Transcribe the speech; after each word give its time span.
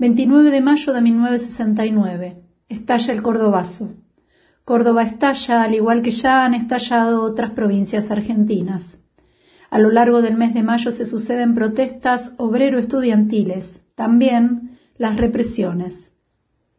29 0.00 0.52
de 0.52 0.60
mayo 0.60 0.92
de 0.92 1.02
1969. 1.02 2.36
Estalla 2.68 3.12
el 3.12 3.20
Cordobazo. 3.20 3.96
Córdoba 4.64 5.02
estalla 5.02 5.64
al 5.64 5.74
igual 5.74 6.02
que 6.02 6.12
ya 6.12 6.44
han 6.44 6.54
estallado 6.54 7.22
otras 7.22 7.50
provincias 7.50 8.12
argentinas. 8.12 8.98
A 9.70 9.80
lo 9.80 9.90
largo 9.90 10.22
del 10.22 10.36
mes 10.36 10.54
de 10.54 10.62
mayo 10.62 10.92
se 10.92 11.04
suceden 11.04 11.56
protestas 11.56 12.36
obrero-estudiantiles, 12.38 13.82
también 13.96 14.78
las 14.98 15.16
represiones. 15.16 16.12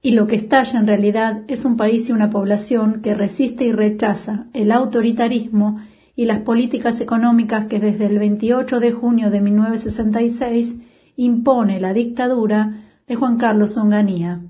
Y 0.02 0.12
lo 0.12 0.26
que 0.26 0.38
estalla 0.38 0.80
en 0.80 0.88
realidad 0.88 1.44
es 1.50 1.66
un 1.66 1.76
país 1.76 2.08
y 2.08 2.14
una 2.14 2.30
población 2.30 3.02
que 3.02 3.16
resiste 3.16 3.66
y 3.66 3.74
rechaza 3.74 4.48
el 4.54 4.72
autoritarismo 4.72 5.82
y 6.16 6.24
las 6.24 6.40
políticas 6.40 7.02
económicas 7.02 7.66
que 7.66 7.82
desde 7.82 8.06
el 8.06 8.18
28 8.18 8.80
de 8.80 8.94
junio 8.94 9.30
de 9.30 9.42
1966 9.42 10.78
impone 11.18 11.82
la 11.82 11.92
dictadura 11.92 12.86
de 13.10 13.16
Juan 13.16 13.38
Carlos 13.38 13.76
Onganía, 13.76 14.42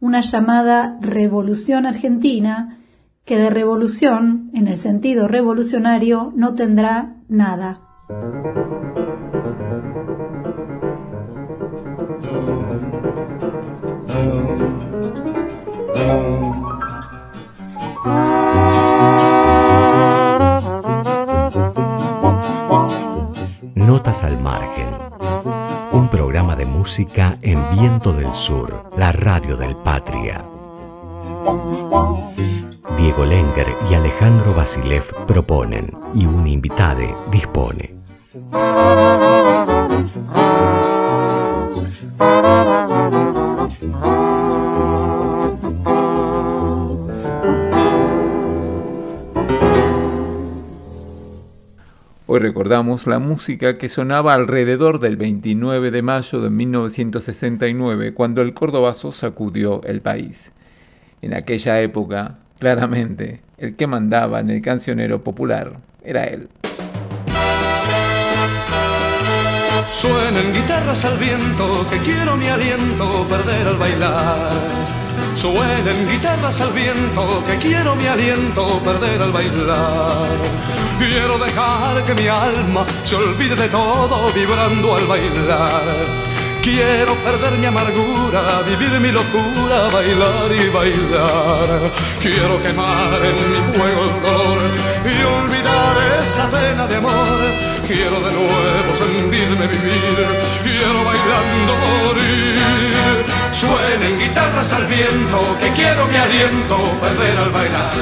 una 0.00 0.20
llamada 0.20 0.98
revolución 1.00 1.86
argentina 1.86 2.80
que 3.24 3.38
de 3.38 3.50
revolución, 3.50 4.50
en 4.52 4.66
el 4.66 4.76
sentido 4.78 5.28
revolucionario, 5.28 6.32
no 6.34 6.54
tendrá 6.54 7.14
nada. 7.28 7.80
Notas 23.76 24.24
al 24.24 24.40
margen 24.42 25.04
un 25.94 26.08
programa 26.08 26.33
música 26.84 27.38
en 27.40 27.70
Viento 27.70 28.12
del 28.12 28.34
Sur, 28.34 28.90
la 28.98 29.10
radio 29.10 29.56
del 29.56 29.74
Patria. 29.74 30.44
Diego 32.98 33.24
Lenger 33.24 33.74
y 33.90 33.94
Alejandro 33.94 34.52
Basilev 34.52 35.24
proponen 35.26 35.90
y 36.12 36.26
un 36.26 36.46
invitade 36.46 37.16
dispone. 37.30 37.96
Recordamos 52.38 53.06
la 53.06 53.18
música 53.18 53.78
que 53.78 53.88
sonaba 53.88 54.34
alrededor 54.34 54.98
del 54.98 55.16
29 55.16 55.90
de 55.90 56.02
mayo 56.02 56.40
de 56.40 56.50
1969, 56.50 58.12
cuando 58.12 58.42
el 58.42 58.54
cordobazo 58.54 59.12
sacudió 59.12 59.82
el 59.84 60.00
país. 60.00 60.50
En 61.22 61.32
aquella 61.32 61.80
época, 61.80 62.38
claramente, 62.58 63.40
el 63.56 63.76
que 63.76 63.86
mandaba 63.86 64.40
en 64.40 64.50
el 64.50 64.62
cancionero 64.62 65.22
popular 65.22 65.74
era 66.02 66.24
él. 66.24 66.48
Suenen 69.86 70.52
guitarras 70.52 71.04
al 71.04 71.18
viento, 71.18 71.86
que 71.88 71.98
quiero 71.98 72.36
mi 72.36 72.48
aliento 72.48 73.26
perder 73.28 73.68
al 73.68 73.76
bailar. 73.76 74.83
Suenen 75.34 76.08
guitarras 76.08 76.60
al 76.60 76.72
viento, 76.72 77.44
que 77.46 77.56
quiero 77.58 77.94
mi 77.96 78.06
aliento 78.06 78.80
perder 78.80 79.20
al 79.22 79.32
bailar. 79.32 80.28
Quiero 80.98 81.38
dejar 81.38 82.02
que 82.04 82.14
mi 82.14 82.28
alma 82.28 82.84
se 83.02 83.16
olvide 83.16 83.56
de 83.56 83.68
todo 83.68 84.32
vibrando 84.32 84.96
al 84.96 85.06
bailar. 85.06 86.34
Quiero 86.62 87.14
perder 87.16 87.58
mi 87.58 87.66
amargura, 87.66 88.62
vivir 88.66 88.98
mi 88.98 89.12
locura, 89.12 89.88
bailar 89.92 90.50
y 90.50 90.68
bailar. 90.70 91.68
Quiero 92.22 92.62
quemar 92.62 93.20
en 93.22 93.52
mi 93.52 93.60
fuego 93.74 94.04
el 94.04 94.22
dolor 94.22 94.58
y 95.04 95.22
olvidar 95.24 95.96
esa 96.24 96.48
pena 96.48 96.86
de 96.86 96.96
amor. 96.96 97.38
Quiero 97.86 98.18
de 98.18 98.32
nuevo 98.32 98.96
sentirme 98.96 99.66
vivir, 99.66 100.26
quiero 100.62 101.04
bailando 101.04 101.76
morir. 101.84 102.93
Suenen 103.52 104.18
guitarras 104.18 104.72
al 104.72 104.86
viento, 104.86 105.58
que 105.60 105.70
quiero 105.70 106.06
mi 106.08 106.16
aliento 106.16 106.76
perder 107.00 107.38
al 107.38 107.50
bailar. 107.50 107.92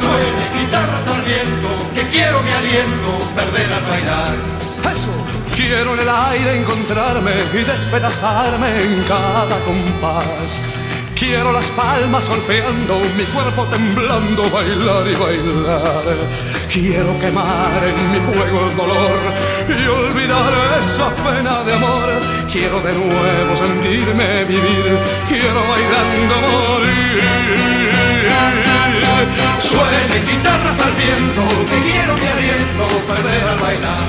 Suene 0.00 0.60
guitarras 0.60 1.06
al 1.08 1.22
viento, 1.22 1.68
que 1.94 2.02
quiero 2.08 2.42
mi 2.42 2.50
aliento 2.50 3.10
perder 3.34 3.72
al 3.72 3.84
bailar. 3.84 4.34
Eso. 4.92 5.10
Quiero 5.56 5.94
en 5.94 6.00
el 6.00 6.08
aire 6.08 6.56
encontrarme 6.60 7.32
y 7.52 7.58
despedazarme 7.58 8.82
en 8.82 9.02
cada 9.04 9.56
compás. 9.64 10.60
Quiero 11.26 11.52
las 11.52 11.70
palmas 11.70 12.28
golpeando, 12.28 13.00
mi 13.16 13.24
cuerpo 13.24 13.64
temblando, 13.64 14.42
bailar 14.50 15.08
y 15.08 15.14
bailar. 15.14 16.04
Quiero 16.70 17.18
quemar 17.18 17.80
en 17.82 18.12
mi 18.12 18.20
fuego 18.20 18.66
el 18.66 18.76
dolor 18.76 19.18
y 19.66 19.86
olvidar 19.88 20.52
esa 20.78 21.08
pena 21.24 21.62
de 21.64 21.72
amor. 21.72 22.08
Quiero 22.52 22.78
de 22.80 22.92
nuevo 22.92 23.56
sentirme 23.56 24.44
vivir, 24.44 24.98
quiero 25.26 25.60
bailando 25.66 26.34
morir. 26.52 27.22
Suenen 29.60 30.26
guitarras 30.28 30.78
al 30.78 30.92
viento, 30.92 31.42
que 31.70 31.90
quiero 31.90 32.14
mi 32.20 32.26
aliento 32.36 32.84
perder 33.08 33.44
al 33.48 33.58
bailar. 33.64 34.04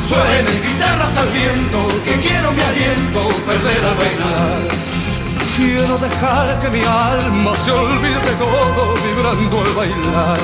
Suenen 0.00 0.62
guitarras 0.62 1.16
al 1.16 1.28
viento, 1.30 1.86
que 2.04 2.12
quiero 2.20 2.52
mi 2.52 2.62
aliento 2.62 3.28
perder 3.44 3.84
al 3.84 3.96
bailar. 3.96 4.97
Quiero 5.58 5.98
dejar 5.98 6.60
que 6.60 6.70
mi 6.70 6.84
alma 6.84 7.52
se 7.64 7.72
olvide 7.72 8.20
de 8.20 8.34
todo 8.38 8.94
vibrando 8.94 9.60
al 9.60 9.72
bailar. 9.74 10.38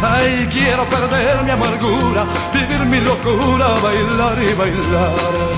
Ay, 0.00 0.48
quiero 0.48 0.88
perder 0.88 1.42
mi 1.42 1.50
amargura, 1.50 2.24
vivir 2.54 2.78
mi 2.86 3.00
locura, 3.00 3.66
bailar 3.82 4.38
y 4.40 4.54
bailar. 4.54 5.50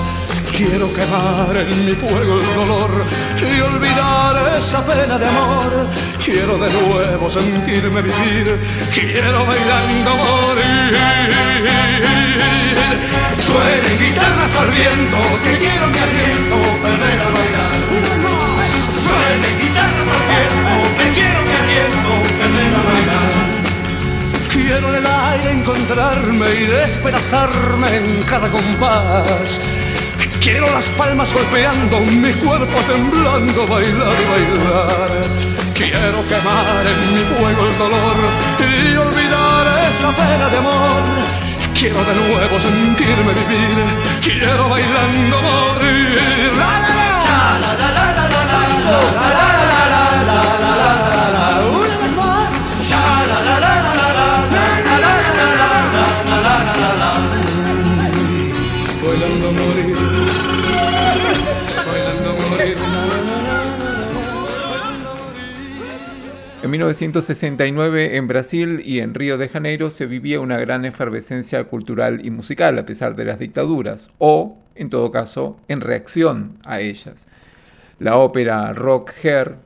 Quiero 0.57 0.91
quemar 0.91 1.55
en 1.55 1.85
mi 1.85 1.91
fuego 1.93 2.39
el 2.39 2.55
dolor 2.55 2.89
y 3.37 3.61
olvidar 3.61 4.55
esa 4.57 4.83
pena 4.83 5.19
de 5.19 5.27
amor. 5.27 5.71
Quiero 6.17 6.57
de 6.57 6.73
nuevo 6.73 7.29
sentirme 7.29 8.01
vivir, 8.01 8.59
quiero 8.91 9.45
bailando 9.45 10.09
morir. 10.23 10.97
Suenen 13.37 13.95
guitarras 13.99 14.55
al 14.55 14.69
viento, 14.71 15.17
que 15.43 15.57
quiero 15.59 15.85
mi 15.85 15.99
aliento 15.99 16.57
perder 16.81 17.19
al 17.27 17.33
bailar. 17.33 17.92
Quiero 24.53 24.89
en 24.89 24.95
el 24.95 25.05
aire 25.05 25.51
encontrarme 25.51 26.49
y 26.53 26.65
despedazarme 26.67 27.97
en 27.97 28.21
cada 28.21 28.49
compás 28.51 29.59
Quiero 30.43 30.69
las 30.73 30.89
palmas 30.89 31.33
golpeando, 31.33 32.01
mi 32.01 32.33
cuerpo 32.33 32.77
temblando, 32.85 33.65
bailar, 33.65 34.17
bailar. 34.29 35.09
Quiero 35.73 36.19
quemar 36.27 36.85
en 36.85 37.15
mi 37.15 37.23
fuego 37.23 37.65
el 37.65 37.77
dolor 37.77 38.17
y 38.59 38.95
olvidar 38.97 39.79
esa 39.89 40.11
pena 40.11 40.49
de 40.49 40.57
amor. 40.57 41.01
Quiero 41.73 42.03
de 42.03 42.15
nuevo 42.15 42.59
sentirme 42.59 43.33
vivir, 43.47 43.85
quiero 44.21 44.67
bailando 44.67 45.41
morir. 45.41 46.53
En 66.63 66.71
1969 66.71 68.15
en 68.15 68.27
Brasil 68.27 68.81
y 68.83 68.99
en 68.99 69.13
Río 69.13 69.37
de 69.37 69.49
Janeiro 69.49 69.89
se 69.89 70.05
vivía 70.05 70.39
una 70.39 70.57
gran 70.57 70.85
efervescencia 70.85 71.63
cultural 71.65 72.25
y 72.25 72.31
musical 72.31 72.79
a 72.79 72.85
pesar 72.85 73.15
de 73.15 73.25
las 73.25 73.37
dictaduras, 73.37 74.09
o, 74.17 74.57
en 74.75 74.89
todo 74.89 75.11
caso, 75.11 75.57
en 75.67 75.81
reacción 75.81 76.57
a 76.63 76.79
ellas. 76.79 77.27
La 77.99 78.17
ópera 78.17 78.73
Rock 78.73 79.11
Hair, 79.23 79.57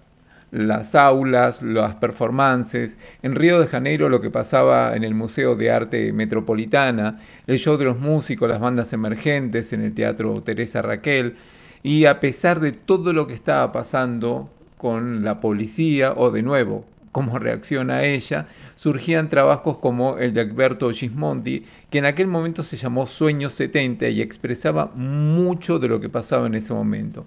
las 0.51 0.95
aulas, 0.95 1.61
las 1.61 1.95
performances, 1.95 2.97
en 3.21 3.35
Río 3.35 3.59
de 3.59 3.67
Janeiro 3.67 4.09
lo 4.09 4.21
que 4.21 4.29
pasaba 4.29 4.95
en 4.95 5.03
el 5.03 5.13
Museo 5.13 5.55
de 5.55 5.71
Arte 5.71 6.13
Metropolitana, 6.13 7.19
el 7.47 7.59
show 7.59 7.77
de 7.77 7.85
los 7.85 7.99
músicos, 7.99 8.49
las 8.49 8.59
bandas 8.59 8.93
emergentes 8.93 9.73
en 9.73 9.81
el 9.81 9.93
Teatro 9.93 10.41
Teresa 10.41 10.81
Raquel, 10.81 11.35
y 11.83 12.05
a 12.05 12.19
pesar 12.19 12.59
de 12.59 12.71
todo 12.71 13.13
lo 13.13 13.27
que 13.27 13.33
estaba 13.33 13.71
pasando 13.71 14.49
con 14.77 15.23
la 15.23 15.39
policía 15.41 16.13
o 16.15 16.31
de 16.31 16.43
nuevo 16.43 16.85
como 17.11 17.39
reacción 17.39 17.89
a 17.89 18.03
ella, 18.03 18.47
surgían 18.75 19.29
trabajos 19.29 19.79
como 19.79 20.19
el 20.19 20.35
de 20.35 20.41
Alberto 20.41 20.91
Gismondi, 20.91 21.63
que 21.89 21.97
en 21.97 22.05
aquel 22.05 22.27
momento 22.27 22.63
se 22.63 22.77
llamó 22.77 23.07
Sueños 23.07 23.53
70 23.53 24.07
y 24.09 24.21
expresaba 24.21 24.91
mucho 24.93 25.79
de 25.79 25.87
lo 25.87 25.99
que 25.99 26.09
pasaba 26.09 26.45
en 26.45 26.53
ese 26.53 26.73
momento. 26.73 27.25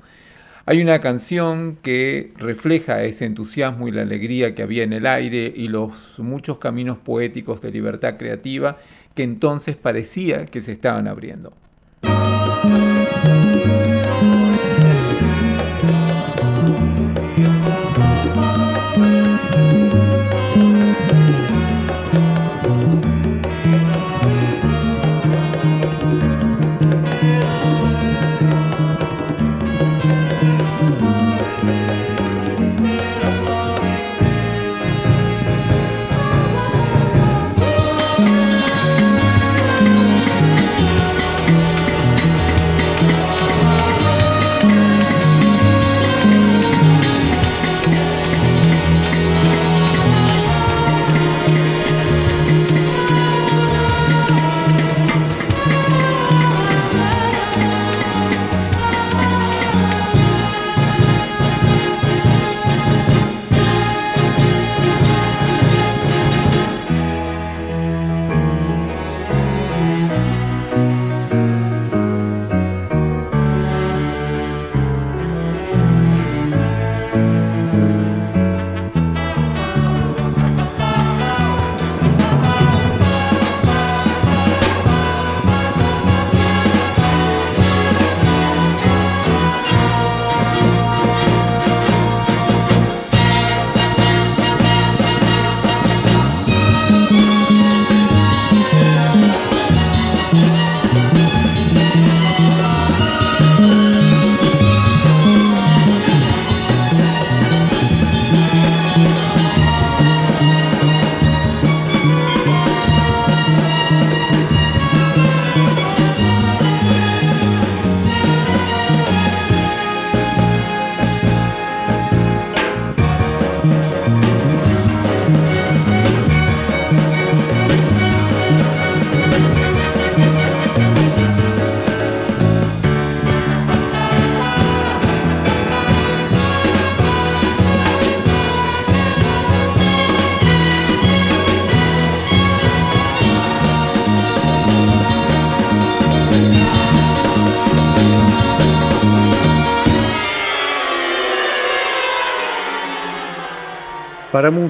Hay 0.70 0.80
una 0.80 1.00
canción 1.00 1.78
que 1.82 2.32
refleja 2.36 3.02
ese 3.02 3.24
entusiasmo 3.24 3.88
y 3.88 3.90
la 3.90 4.02
alegría 4.02 4.54
que 4.54 4.62
había 4.62 4.84
en 4.84 4.92
el 4.92 5.04
aire 5.04 5.52
y 5.52 5.66
los 5.66 6.16
muchos 6.18 6.58
caminos 6.58 6.96
poéticos 6.96 7.60
de 7.60 7.72
libertad 7.72 8.16
creativa 8.16 8.78
que 9.16 9.24
entonces 9.24 9.74
parecía 9.74 10.46
que 10.46 10.60
se 10.60 10.70
estaban 10.70 11.08
abriendo. 11.08 11.52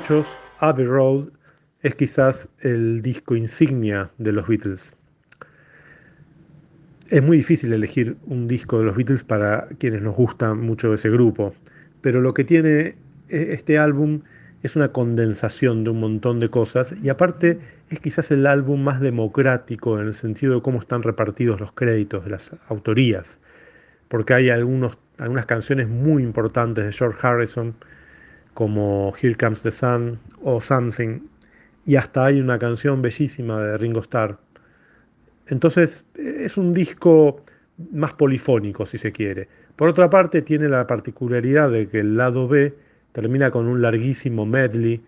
Muchos, 0.00 0.40
Abbey 0.60 0.86
Road 0.86 1.28
es 1.82 1.94
quizás 1.94 2.48
el 2.60 3.02
disco 3.02 3.36
insignia 3.36 4.10
de 4.16 4.32
los 4.32 4.48
Beatles. 4.48 4.96
Es 7.10 7.22
muy 7.22 7.36
difícil 7.36 7.70
elegir 7.74 8.16
un 8.24 8.48
disco 8.48 8.78
de 8.78 8.86
los 8.86 8.96
Beatles 8.96 9.24
para 9.24 9.68
quienes 9.78 10.00
nos 10.00 10.14
gusta 10.16 10.54
mucho 10.54 10.94
ese 10.94 11.10
grupo, 11.10 11.54
pero 12.00 12.22
lo 12.22 12.32
que 12.32 12.44
tiene 12.44 12.96
e, 13.28 13.52
este 13.52 13.76
álbum 13.76 14.22
es 14.62 14.74
una 14.74 14.90
condensación 14.90 15.84
de 15.84 15.90
un 15.90 16.00
montón 16.00 16.40
de 16.40 16.48
cosas 16.48 16.94
y 17.02 17.10
aparte 17.10 17.58
es 17.90 18.00
quizás 18.00 18.30
el 18.30 18.46
álbum 18.46 18.82
más 18.82 19.02
democrático 19.02 20.00
en 20.00 20.06
el 20.06 20.14
sentido 20.14 20.54
de 20.54 20.62
cómo 20.62 20.78
están 20.80 21.02
repartidos 21.02 21.60
los 21.60 21.72
créditos 21.72 22.24
de 22.24 22.30
las 22.30 22.56
autorías, 22.68 23.38
porque 24.08 24.32
hay 24.32 24.48
algunos, 24.48 24.96
algunas 25.18 25.44
canciones 25.44 25.88
muy 25.88 26.22
importantes 26.22 26.86
de 26.86 26.92
George 26.92 27.18
Harrison, 27.20 27.74
como 28.54 29.12
Here 29.20 29.34
Comes 29.34 29.62
the 29.62 29.70
Sun 29.70 30.18
o 30.42 30.60
Something, 30.60 31.20
y 31.86 31.96
hasta 31.96 32.26
hay 32.26 32.40
una 32.40 32.58
canción 32.58 33.02
bellísima 33.02 33.62
de 33.64 33.78
Ringo 33.78 34.00
Starr. 34.00 34.38
Entonces 35.46 36.06
es 36.14 36.56
un 36.56 36.72
disco 36.74 37.42
más 37.92 38.12
polifónico, 38.12 38.86
si 38.86 38.98
se 38.98 39.12
quiere. 39.12 39.48
Por 39.76 39.88
otra 39.88 40.10
parte, 40.10 40.42
tiene 40.42 40.68
la 40.68 40.86
particularidad 40.86 41.70
de 41.70 41.88
que 41.88 42.00
el 42.00 42.16
lado 42.16 42.46
B 42.46 42.74
termina 43.12 43.50
con 43.50 43.66
un 43.66 43.82
larguísimo 43.82 44.46
medley, 44.46 45.02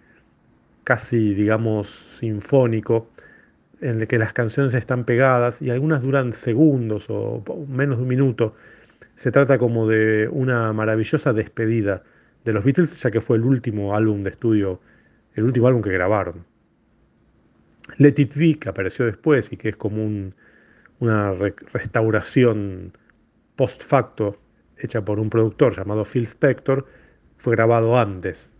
casi, 0.85 1.35
digamos, 1.35 1.89
sinfónico, 1.89 3.09
en 3.81 4.01
el 4.01 4.07
que 4.07 4.19
las 4.19 4.33
canciones 4.33 4.75
están 4.75 5.05
pegadas 5.05 5.61
y 5.61 5.71
algunas 5.71 6.03
duran 6.03 6.33
segundos 6.33 7.07
o 7.09 7.45
menos 7.69 7.99
de 7.99 8.03
un 8.03 8.09
minuto. 8.09 8.55
Se 9.15 9.31
trata 9.31 9.59
como 9.59 9.89
de 9.89 10.29
una 10.29 10.73
maravillosa 10.73 11.33
despedida 11.33 12.03
de 12.45 12.53
los 12.53 12.65
Beatles, 12.65 13.01
ya 13.01 13.11
que 13.11 13.21
fue 13.21 13.37
el 13.37 13.45
último 13.45 13.95
álbum 13.95 14.23
de 14.23 14.31
estudio, 14.31 14.81
el 15.35 15.45
último 15.45 15.69
álbum 15.69 15.83
que 15.83 15.91
grabaron. 15.91 16.45
Let 17.99 18.15
It 18.17 18.35
Be, 18.35 18.59
que 18.59 18.69
apareció 18.69 19.07
después 19.07 19.53
y 19.53 19.57
que 19.57 19.71
es 19.71 19.77
como 19.77 20.33
una 21.01 21.33
restauración 21.73 22.97
post 23.57 23.83
facto 23.83 24.39
hecha 24.79 25.05
por 25.05 25.21
un 25.21 25.31
productor 25.31 25.75
llamado 25.75 26.05
Phil 26.05 26.25
Spector, 26.25 26.87
fue 27.37 27.55
grabado 27.55 27.99
antes. 27.99 28.55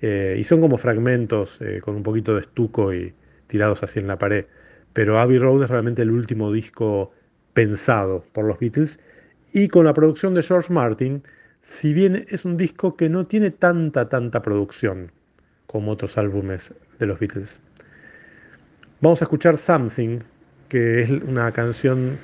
Eh, 0.00 0.36
y 0.38 0.44
son 0.44 0.60
como 0.60 0.76
fragmentos 0.76 1.60
eh, 1.60 1.80
con 1.82 1.96
un 1.96 2.02
poquito 2.02 2.34
de 2.34 2.42
estuco 2.42 2.92
y 2.94 3.14
tirados 3.46 3.82
así 3.82 3.98
en 3.98 4.06
la 4.06 4.18
pared. 4.18 4.46
Pero 4.92 5.18
Abbey 5.18 5.38
Road 5.38 5.64
es 5.64 5.70
realmente 5.70 6.02
el 6.02 6.10
último 6.10 6.52
disco 6.52 7.12
pensado 7.54 8.24
por 8.32 8.44
los 8.44 8.58
Beatles 8.58 9.00
y 9.52 9.68
con 9.68 9.84
la 9.84 9.94
producción 9.94 10.34
de 10.34 10.42
George 10.42 10.72
Martin, 10.72 11.22
si 11.68 11.92
bien 11.92 12.24
es 12.28 12.46
un 12.46 12.56
disco 12.56 12.96
que 12.96 13.10
no 13.10 13.26
tiene 13.26 13.50
tanta, 13.50 14.08
tanta 14.08 14.40
producción 14.40 15.12
como 15.66 15.92
otros 15.92 16.16
álbumes 16.16 16.74
de 16.98 17.04
los 17.04 17.20
Beatles. 17.20 17.60
Vamos 19.02 19.20
a 19.20 19.26
escuchar 19.26 19.58
Something, 19.58 20.20
que 20.70 21.02
es 21.02 21.10
una 21.10 21.52
canción 21.52 22.18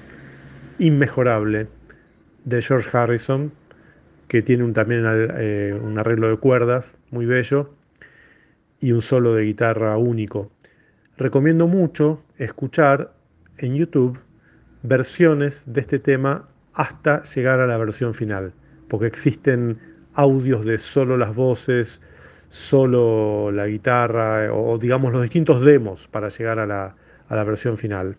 inmejorable 0.78 1.68
de 2.46 2.62
George 2.62 2.88
Harrison, 2.96 3.52
que 4.28 4.40
tiene 4.40 4.72
también 4.72 5.04
eh, 5.06 5.78
un 5.78 5.98
arreglo 5.98 6.30
de 6.30 6.38
cuerdas 6.38 6.98
muy 7.10 7.26
bello 7.26 7.74
y 8.80 8.92
un 8.92 9.02
solo 9.02 9.34
de 9.34 9.44
guitarra 9.44 9.98
único. 9.98 10.50
Recomiendo 11.18 11.68
mucho 11.68 12.24
escuchar 12.38 13.12
en 13.58 13.74
YouTube 13.74 14.18
versiones 14.82 15.64
de 15.66 15.82
este 15.82 15.98
tema 15.98 16.48
hasta 16.72 17.22
llegar 17.24 17.60
a 17.60 17.66
la 17.66 17.76
versión 17.76 18.14
final 18.14 18.54
porque 18.94 19.08
existen 19.08 19.76
audios 20.14 20.64
de 20.64 20.78
solo 20.78 21.16
las 21.16 21.34
voces, 21.34 22.00
solo 22.48 23.50
la 23.50 23.66
guitarra 23.66 24.44
eh, 24.44 24.48
o 24.52 24.78
digamos 24.78 25.12
los 25.12 25.20
distintos 25.20 25.64
demos 25.64 26.06
para 26.06 26.28
llegar 26.28 26.60
a 26.60 26.66
la, 26.66 26.94
a 27.28 27.34
la 27.34 27.42
versión 27.42 27.76
final. 27.76 28.16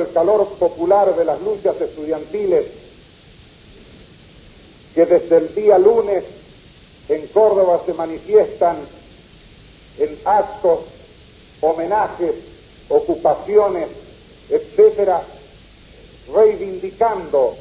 El 0.00 0.12
calor 0.12 0.48
popular 0.58 1.16
de 1.16 1.24
las 1.24 1.40
luchas 1.42 1.80
estudiantiles 1.80 2.66
que 4.94 5.06
desde 5.06 5.36
el 5.36 5.54
día 5.54 5.78
lunes 5.78 6.24
en 7.08 7.26
Córdoba 7.28 7.80
se 7.84 7.94
manifiestan 7.94 8.76
en 9.98 10.18
actos, 10.24 10.80
homenajes, 11.60 12.34
ocupaciones, 12.88 13.88
etcétera, 14.50 15.22
reivindicando 16.34 17.56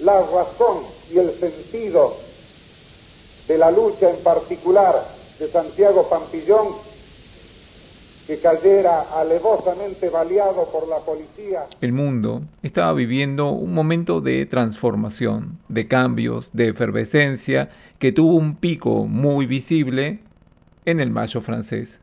la 0.00 0.20
razón 0.20 0.84
y 1.10 1.18
el 1.18 1.38
sentido 1.38 2.16
de 3.48 3.58
la 3.58 3.70
lucha 3.70 4.10
en 4.10 4.16
particular 4.18 5.04
de 5.38 5.48
Santiago 5.48 6.08
Pampillón, 6.08 6.76
que 8.26 8.38
cayera 8.38 9.02
alevosamente 9.16 10.08
baleado 10.08 10.66
por 10.72 10.88
la 10.88 10.98
policía. 10.98 11.64
El 11.80 11.92
mundo 11.92 12.42
estaba 12.62 12.92
viviendo 12.92 13.50
un 13.50 13.74
momento 13.74 14.20
de 14.20 14.46
transformación, 14.46 15.58
de 15.68 15.88
cambios, 15.88 16.50
de 16.52 16.68
efervescencia, 16.68 17.70
que 17.98 18.12
tuvo 18.12 18.36
un 18.36 18.56
pico 18.56 19.06
muy 19.06 19.46
visible 19.46 20.20
en 20.84 21.00
el 21.00 21.10
Mayo 21.10 21.40
francés. 21.40 22.00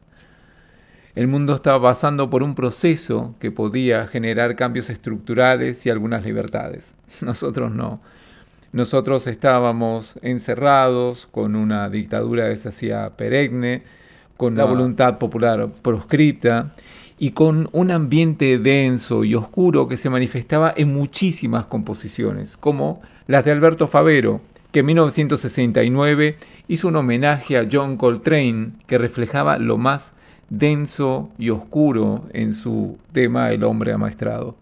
El 1.15 1.27
mundo 1.27 1.55
estaba 1.55 1.81
pasando 1.81 2.29
por 2.29 2.43
un 2.43 2.55
proceso 2.55 3.35
que 3.39 3.51
podía 3.51 4.07
generar 4.07 4.55
cambios 4.55 4.89
estructurales 4.89 5.85
y 5.85 5.89
algunas 5.89 6.23
libertades. 6.23 6.85
Nosotros 7.21 7.71
no. 7.73 8.01
Nosotros 8.71 9.25
estábamos 9.25 10.13
encerrados 10.21 11.27
con 11.31 11.55
una 11.55 11.89
dictadura 11.89 12.49
que 12.49 12.57
se 12.57 12.69
hacía 12.69 13.09
perenne, 13.17 13.81
con 14.39 14.55
la 14.55 14.63
voluntad 14.63 15.17
popular 15.17 15.67
proscripta 15.81 16.71
y 17.17 17.31
con 17.31 17.67
un 17.73 17.91
ambiente 17.91 18.57
denso 18.57 19.25
y 19.25 19.35
oscuro 19.35 19.89
que 19.89 19.97
se 19.97 20.09
manifestaba 20.09 20.73
en 20.77 20.93
muchísimas 20.93 21.65
composiciones, 21.65 22.55
como 22.55 23.01
las 23.27 23.43
de 23.43 23.51
Alberto 23.51 23.89
Favero, 23.89 24.39
que 24.71 24.79
en 24.79 24.85
1969 24.85 26.37
hizo 26.69 26.87
un 26.87 26.95
homenaje 26.95 27.57
a 27.57 27.67
John 27.69 27.97
Coltrane 27.97 28.69
que 28.87 28.97
reflejaba 28.97 29.57
lo 29.57 29.77
más 29.77 30.13
denso 30.49 31.29
y 31.37 31.49
oscuro 31.49 32.23
en 32.31 32.53
su 32.53 32.97
tema 33.11 33.51
El 33.51 33.65
hombre 33.65 33.91
amaestrado. 33.91 34.55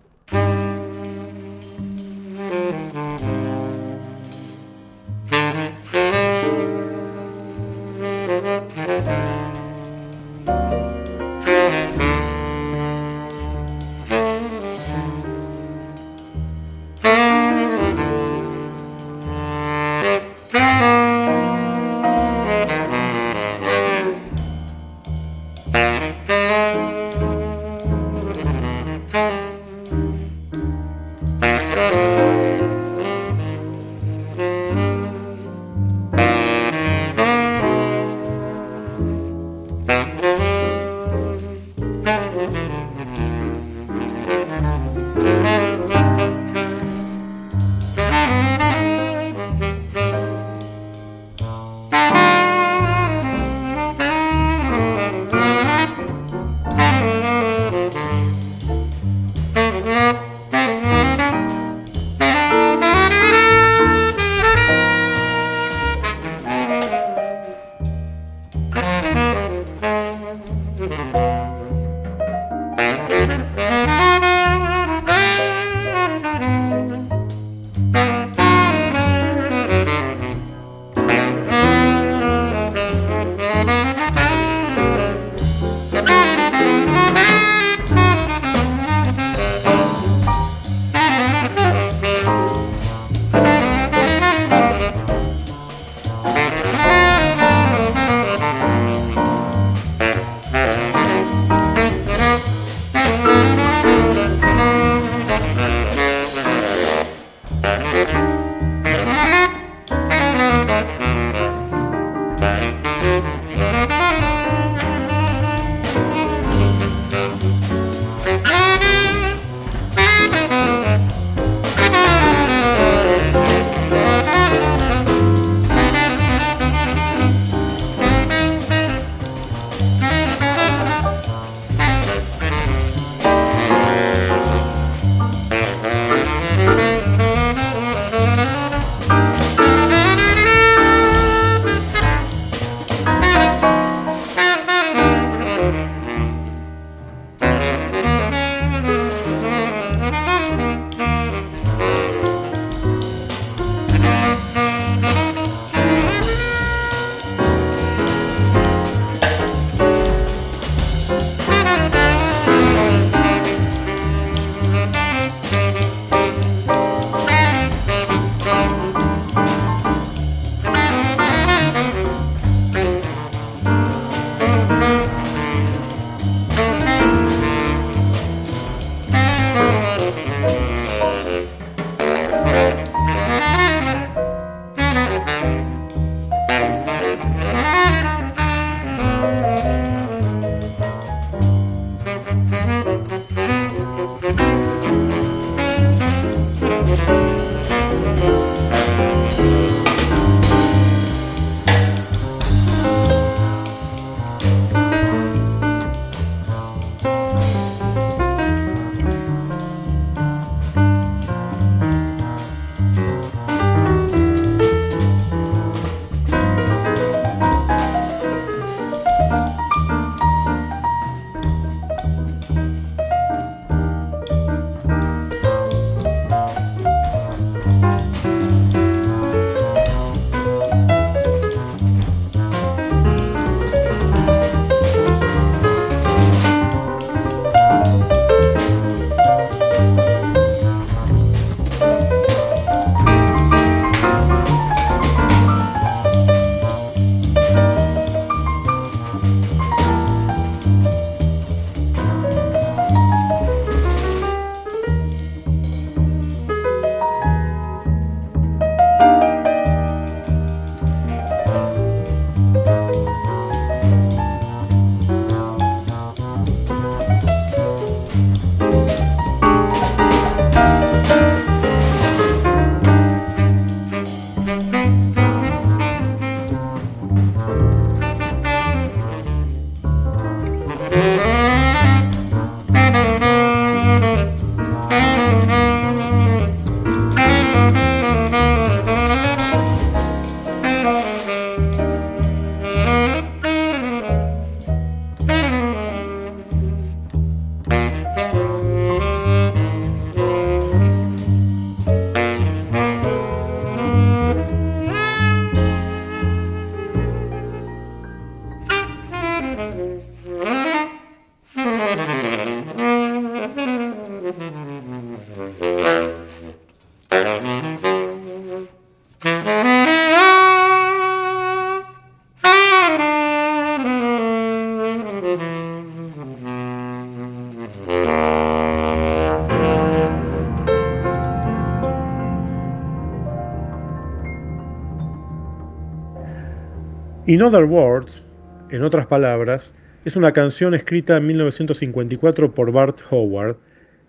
In 337.30 337.42
Other 337.42 337.66
Words, 337.66 338.24
en 338.70 338.84
otras 338.84 339.06
palabras, 339.06 339.74
es 340.06 340.16
una 340.16 340.32
canción 340.32 340.74
escrita 340.74 341.18
en 341.18 341.28
1954 341.28 342.54
por 342.54 342.72
Bart 342.72 343.02
Howard, 343.10 343.58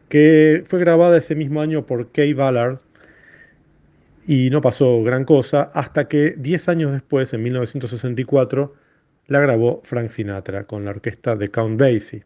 que 0.08 0.62
fue 0.64 0.78
grabada 0.78 1.18
ese 1.18 1.34
mismo 1.34 1.60
año 1.60 1.84
por 1.84 2.12
Kay 2.12 2.32
Ballard 2.32 2.78
y 4.24 4.50
no 4.50 4.60
pasó 4.60 5.02
gran 5.02 5.24
cosa 5.24 5.68
hasta 5.74 6.06
que 6.06 6.36
10 6.38 6.68
años 6.68 6.92
después, 6.92 7.34
en 7.34 7.42
1964, 7.42 8.74
la 9.26 9.40
grabó 9.40 9.80
Frank 9.82 10.10
Sinatra 10.10 10.68
con 10.68 10.84
la 10.84 10.92
orquesta 10.92 11.34
de 11.34 11.50
Count 11.50 11.76
Basie. 11.76 12.24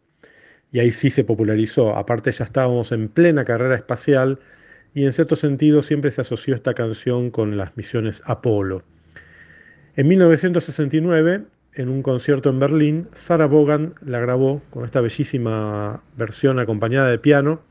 Y 0.71 0.79
ahí 0.79 0.91
sí 0.91 1.09
se 1.09 1.23
popularizó. 1.23 1.95
Aparte 1.95 2.31
ya 2.31 2.45
estábamos 2.45 2.91
en 2.91 3.09
plena 3.09 3.45
carrera 3.45 3.73
espacial 3.73 4.37
y 4.93 5.05
en 5.05 5.13
cierto 5.13 5.35
sentido 5.35 5.81
siempre 5.81 6.11
se 6.11 6.21
asoció 6.21 6.53
esta 6.53 6.75
canción 6.75 7.31
con 7.31 7.57
las 7.57 7.75
misiones 7.75 8.21
Apolo. 8.27 8.83
En 9.95 10.07
1969, 10.07 11.43
en 11.75 11.89
un 11.89 12.01
concierto 12.01 12.49
en 12.49 12.59
Berlín, 12.59 13.07
Sarah 13.13 13.45
Vaughan 13.45 13.93
la 14.03 14.19
grabó 14.19 14.61
con 14.71 14.85
esta 14.85 15.01
bellísima 15.01 16.01
versión 16.17 16.59
acompañada 16.59 17.11
de 17.11 17.19
piano 17.19 17.61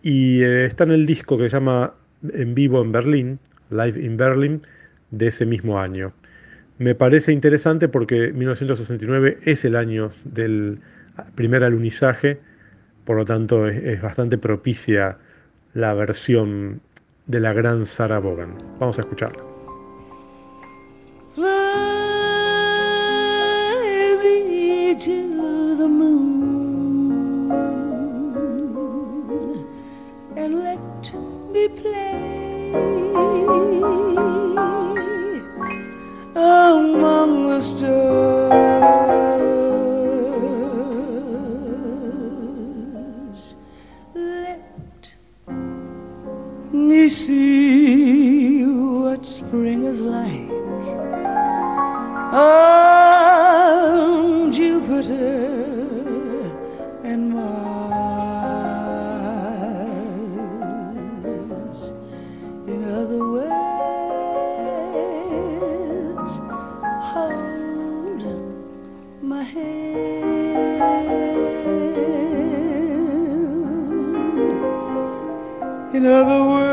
y 0.00 0.42
eh, 0.42 0.66
está 0.66 0.84
en 0.84 0.92
el 0.92 1.06
disco 1.06 1.36
que 1.36 1.48
se 1.48 1.56
llama 1.56 1.94
en 2.32 2.54
vivo 2.54 2.80
en 2.82 2.92
Berlín, 2.92 3.38
Live 3.70 4.00
in 4.00 4.16
Berlin, 4.16 4.60
de 5.10 5.26
ese 5.26 5.44
mismo 5.44 5.80
año. 5.80 6.12
Me 6.78 6.94
parece 6.94 7.32
interesante 7.32 7.88
porque 7.88 8.32
1969 8.32 9.38
es 9.42 9.64
el 9.64 9.74
año 9.74 10.12
del 10.24 10.78
primer 11.34 11.64
alunizaje, 11.64 12.40
por 13.04 13.16
lo 13.16 13.24
tanto 13.24 13.66
es, 13.68 14.00
bastante 14.00 14.38
propicia 14.38 15.18
la 15.72 15.94
versión 15.94 16.80
de 17.26 17.40
la 17.40 17.52
gran 17.52 17.86
Sarah 17.86 18.20
Vaughan. 18.20 18.56
Vamos 18.78 18.98
a 18.98 19.02
escucharla. 19.02 19.53
Fly 21.34 21.48
me 24.22 24.94
to 24.94 25.74
the 25.74 25.88
moon 25.88 27.50
and 30.36 30.62
let 30.62 31.12
me 31.50 31.66
play 31.66 32.70
among 36.36 37.48
the 37.48 37.60
stars. 37.60 38.54
Let 44.14 45.16
me 46.72 47.08
see 47.08 48.64
what 48.64 49.26
spring 49.26 49.82
is 49.82 50.00
like 50.00 50.43
on 52.34 54.10
Jupiter 54.50 55.14
and 57.04 57.32
Mars. 57.32 57.54
In 62.66 62.82
other 62.82 63.22
words, 63.30 63.50
hold 67.12 68.24
my 69.22 69.42
hand. 69.44 69.84
In 75.94 76.04
other 76.06 76.44
words, 76.48 76.63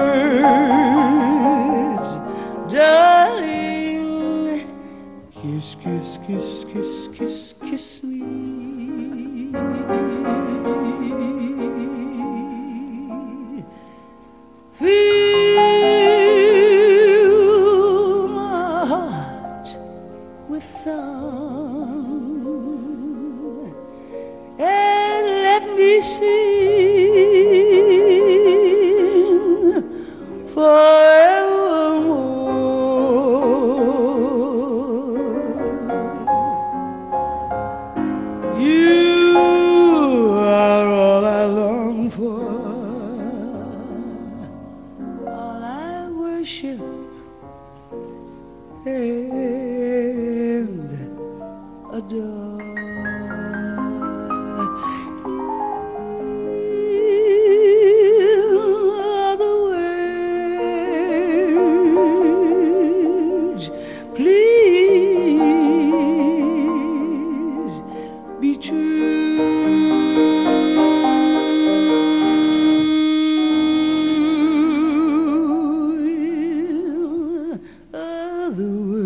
Other 78.61 78.69
words, 78.69 79.00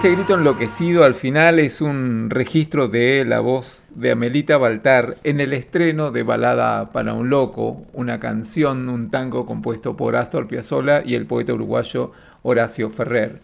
Ese 0.00 0.12
grito 0.12 0.32
enloquecido 0.32 1.04
al 1.04 1.12
final 1.12 1.58
es 1.58 1.82
un 1.82 2.30
registro 2.30 2.88
de 2.88 3.22
la 3.26 3.40
voz 3.40 3.80
de 3.94 4.12
Amelita 4.12 4.56
Baltar 4.56 5.18
en 5.24 5.40
el 5.40 5.52
estreno 5.52 6.10
de 6.10 6.22
Balada 6.22 6.90
para 6.90 7.12
un 7.12 7.28
Loco, 7.28 7.84
una 7.92 8.18
canción, 8.18 8.88
un 8.88 9.10
tango 9.10 9.44
compuesto 9.44 9.98
por 9.98 10.16
Astor 10.16 10.48
Piazzolla 10.48 11.02
y 11.04 11.16
el 11.16 11.26
poeta 11.26 11.52
uruguayo 11.52 12.12
Horacio 12.42 12.88
Ferrer. 12.88 13.40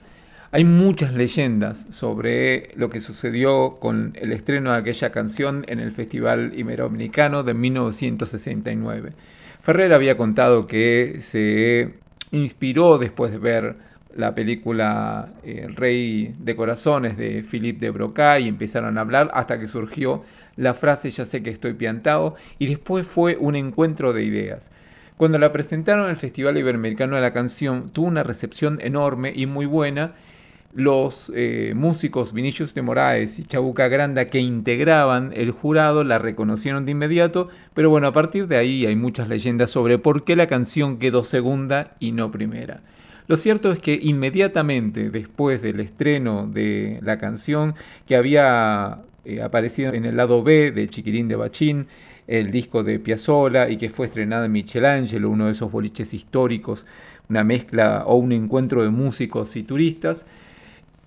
Hay 0.51 0.64
muchas 0.64 1.12
leyendas 1.12 1.87
sobre 1.90 2.71
lo 2.75 2.88
que 2.88 3.01
sucedió 3.01 3.77
con 3.79 4.14
el 4.19 4.33
estreno 4.33 4.73
de 4.73 4.79
aquella 4.79 5.12
canción 5.12 5.62
en 5.69 5.79
el 5.79 5.92
Festival 5.92 6.53
Iberoamericano 6.57 7.42
de 7.42 7.53
1969. 7.53 9.12
Ferrer 9.61 9.92
había 9.92 10.16
contado 10.16 10.66
que 10.66 11.19
se 11.21 11.97
inspiró 12.31 12.97
después 12.97 13.31
de 13.31 13.38
ver 13.38 13.77
la 14.17 14.35
película 14.35 15.29
eh, 15.45 15.63
El 15.65 15.77
Rey 15.77 16.35
de 16.39 16.57
Corazones 16.57 17.17
de 17.17 17.43
Philippe 17.43 17.81
de 17.81 17.91
Broca 17.91 18.39
y 18.41 18.49
empezaron 18.49 18.99
a 18.99 19.03
hablar 19.03 19.31
hasta 19.35 19.61
que 19.61 19.69
surgió 19.69 20.25
la 20.57 20.75
frase 20.75 21.11
Ya 21.11 21.27
sé 21.27 21.43
que 21.43 21.51
estoy 21.51 21.75
piantado 21.75 22.35
y 22.59 22.67
después 22.67 23.07
fue 23.07 23.37
un 23.39 23.57
encuentro 23.57 24.13
de 24.13 24.25
ideas. 24.25 24.71
Cuando 25.17 25.39
la 25.39 25.53
presentaron 25.53 26.05
en 26.05 26.11
el 26.11 26.17
Festival 26.17 26.59
Iberoamericano 26.59 27.17
de 27.17 27.23
la 27.23 27.33
Canción 27.33 27.91
tuvo 27.91 28.07
una 28.07 28.23
recepción 28.23 28.79
enorme 28.83 29.33
y 29.35 29.47
muy 29.47 29.67
buena. 29.67 30.13
Los 30.75 31.33
eh, 31.35 31.73
músicos 31.75 32.35
Vinicius 32.35 32.75
de 32.75 32.83
Moraes 32.83 33.39
y 33.39 33.45
Chabuca 33.45 33.89
Granda 33.89 34.27
que 34.27 34.41
integraban 34.41 35.33
el 35.35 35.51
jurado 35.51 36.05
la 36.05 36.19
reconocieron 36.19 36.85
de 36.85 36.93
inmediato, 36.93 37.49
pero 37.73 37.89
bueno, 37.89 38.09
a 38.09 38.13
partir 38.13 38.47
de 38.47 38.59
ahí 38.59 38.85
hay 38.85 38.95
muchas 38.95 39.29
leyendas 39.29 39.71
sobre 39.71 39.97
por 39.97 40.25
qué 40.25 40.37
la 40.37 40.49
canción 40.49 40.99
quedó 40.99 41.25
segunda 41.25 41.95
y 41.99 42.13
no 42.13 42.31
primera. 42.31 42.83
Lo 43.29 43.37
cierto 43.37 43.73
es 43.73 43.81
que 43.81 43.99
inmediatamente 44.01 45.11
después 45.11 45.61
del 45.61 45.81
estreno 45.81 46.47
de 46.47 47.01
la 47.03 47.19
canción, 47.19 47.75
que 48.07 48.17
había 48.17 48.99
eh, 49.25 49.43
aparecido 49.43 49.93
en 49.93 50.05
el 50.05 50.17
lado 50.17 50.43
B 50.43 50.71
de 50.71 50.89
Chiquirín 50.89 51.27
de 51.27 51.37
Bachín, 51.37 51.89
el 52.29 52.51
disco 52.51 52.83
de 52.83 52.99
Piazzolla 52.99 53.69
y 53.69 53.77
que 53.77 53.91
fue 53.91 54.07
estrenado 54.07 54.45
en 54.45 54.53
Michelangelo, 54.53 55.31
uno 55.31 55.47
de 55.47 55.53
esos 55.53 55.71
boliches 55.71 56.15
históricos, 56.15 56.87
una 57.29 57.43
mezcla 57.45 58.05
o 58.07 58.17
un 58.17 58.33
encuentro 58.33 58.83
de 58.83 58.91
músicos 58.91 59.57
y 59.57 59.62
turistas, 59.65 60.27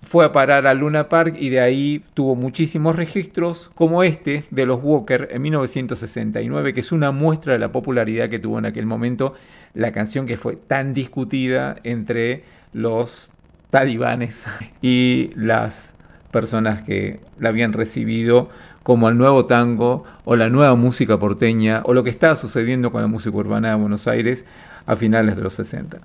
fue 0.02 0.24
a 0.24 0.32
parar 0.32 0.66
a 0.66 0.74
Luna 0.74 1.08
Park 1.08 1.36
y 1.38 1.50
de 1.50 1.60
ahí 1.60 2.02
tuvo 2.14 2.34
muchísimos 2.34 2.96
registros, 2.96 3.70
como 3.74 4.02
este 4.02 4.44
de 4.50 4.66
los 4.66 4.80
Walker 4.82 5.28
en 5.30 5.42
1969, 5.42 6.72
que 6.72 6.80
es 6.80 6.92
una 6.92 7.10
muestra 7.10 7.52
de 7.52 7.58
la 7.58 7.70
popularidad 7.70 8.30
que 8.30 8.38
tuvo 8.38 8.58
en 8.58 8.66
aquel 8.66 8.86
momento 8.86 9.34
la 9.74 9.92
canción 9.92 10.26
que 10.26 10.36
fue 10.36 10.56
tan 10.56 10.94
discutida 10.94 11.76
entre 11.84 12.44
los 12.72 13.30
talibanes 13.70 14.46
y 14.82 15.30
las 15.34 15.90
personas 16.30 16.82
que 16.82 17.20
la 17.38 17.48
habían 17.48 17.72
recibido 17.72 18.48
como 18.82 19.08
el 19.08 19.18
nuevo 19.18 19.46
tango 19.46 20.04
o 20.24 20.36
la 20.36 20.48
nueva 20.48 20.74
música 20.74 21.18
porteña 21.18 21.82
o 21.84 21.92
lo 21.92 22.04
que 22.04 22.10
estaba 22.10 22.36
sucediendo 22.36 22.92
con 22.92 23.02
la 23.02 23.08
música 23.08 23.36
urbana 23.36 23.70
de 23.70 23.74
Buenos 23.74 24.06
Aires 24.06 24.44
a 24.86 24.96
finales 24.96 25.36
de 25.36 25.42
los 25.42 25.54
60. 25.54 26.00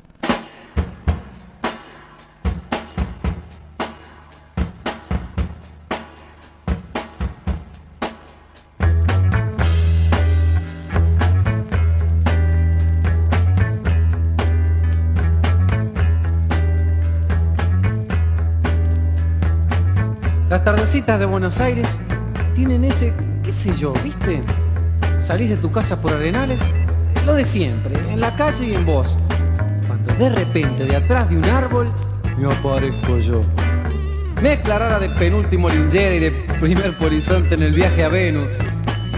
Tardecitas 20.96 21.20
de 21.20 21.26
Buenos 21.26 21.60
Aires 21.60 22.00
tienen 22.54 22.86
ese, 22.86 23.12
qué 23.44 23.52
sé 23.52 23.74
yo, 23.74 23.92
¿viste? 24.02 24.42
Salís 25.20 25.50
de 25.50 25.58
tu 25.58 25.70
casa 25.70 26.00
por 26.00 26.14
Arenales, 26.14 26.62
lo 27.26 27.34
de 27.34 27.44
siempre, 27.44 27.96
en 28.10 28.22
la 28.22 28.34
calle 28.38 28.68
y 28.68 28.76
en 28.76 28.86
vos. 28.86 29.18
Cuando 29.88 30.14
de 30.14 30.30
repente 30.30 30.86
de 30.86 30.96
atrás 30.96 31.30
de 31.30 31.36
un 31.36 31.44
árbol 31.44 31.92
me 32.38 32.46
aparezco 32.46 33.18
yo. 33.18 33.44
Mezcla 34.42 34.80
rara 34.80 34.98
de 34.98 35.10
penúltimo 35.10 35.68
linjera 35.68 36.16
y 36.16 36.20
de 36.20 36.32
primer 36.62 36.98
polizonte 36.98 37.56
en 37.56 37.64
el 37.64 37.74
viaje 37.74 38.06
a 38.06 38.08
Venus. 38.08 38.48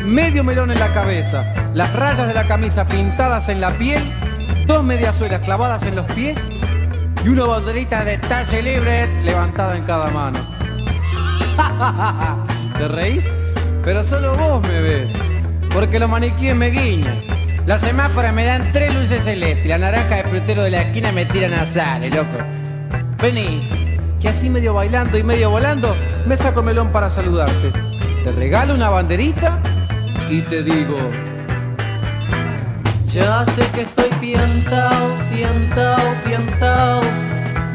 Medio 0.04 0.44
melón 0.44 0.72
en 0.72 0.80
la 0.80 0.92
cabeza, 0.96 1.46
las 1.76 1.94
rayas 1.94 2.28
de 2.28 2.34
la 2.34 2.48
camisa 2.48 2.88
pintadas 2.88 3.50
en 3.50 3.62
la 3.62 3.78
piel, 3.78 4.02
dos 4.66 4.84
mediasuelas 4.84 5.42
clavadas 5.42 5.84
en 5.84 5.96
los 5.96 6.08
pies 6.14 6.40
y 7.24 7.30
una 7.30 7.46
banderita 7.46 8.04
de 8.04 8.18
talle 8.18 8.64
libre 8.64 9.24
levantada 9.24 9.78
en 9.78 9.84
cada 9.84 10.10
mano. 10.10 10.57
¿Te 12.78 12.88
reís? 12.88 13.32
Pero 13.84 14.04
solo 14.04 14.36
vos 14.36 14.62
me 14.68 14.82
ves, 14.82 15.14
porque 15.74 16.00
los 16.00 16.10
maniquíes 16.10 16.56
me 16.56 16.70
guiñan. 16.70 17.24
Los 17.66 17.82
semáforos 17.82 18.34
me 18.34 18.46
dan 18.46 18.72
tres 18.72 18.94
luces 18.96 19.24
celestes, 19.24 19.68
la 19.68 19.78
naranja 19.78 20.16
de 20.16 20.24
frutero 20.24 20.64
de 20.64 20.72
la 20.72 20.82
esquina 20.84 21.12
me 21.12 21.26
tiran 21.26 21.54
a 21.54 21.66
sale, 21.66 22.10
loco. 22.10 22.38
Vení, 23.22 23.98
que 24.22 24.30
así 24.30 24.50
medio 24.50 24.74
bailando 24.74 25.18
y 25.18 25.24
medio 25.24 25.50
volando, 25.50 25.96
me 26.26 26.38
saco 26.38 26.62
el 26.62 26.68
melón 26.68 26.92
para 26.92 27.10
saludarte. 27.10 27.72
Te 28.24 28.32
regalo 28.32 28.74
una 28.74 28.90
banderita 28.90 29.60
y 30.30 30.42
te 30.42 30.64
digo... 30.64 30.98
Ya 33.10 33.46
sé 33.46 33.66
que 33.74 33.82
estoy 33.82 34.10
piantao, 34.20 35.18
piantao, 35.34 36.14
piantao. 36.26 37.02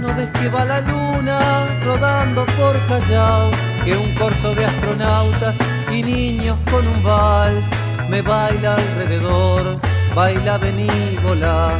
No 0.00 0.14
ves 0.14 0.28
que 0.38 0.48
va 0.50 0.64
la 0.64 0.80
luna 0.80 1.80
rodando 1.84 2.44
por 2.46 2.78
Callao, 2.86 3.50
que 3.84 3.96
un 3.96 4.14
corso 4.14 4.54
de 4.54 4.64
astronautas 4.64 5.58
y 5.90 6.02
niños 6.02 6.56
con 6.70 6.86
un 6.86 7.02
vals 7.02 7.66
me 8.08 8.22
baila 8.22 8.76
alrededor, 8.76 9.80
baila 10.14 10.58
benívola. 10.58 11.72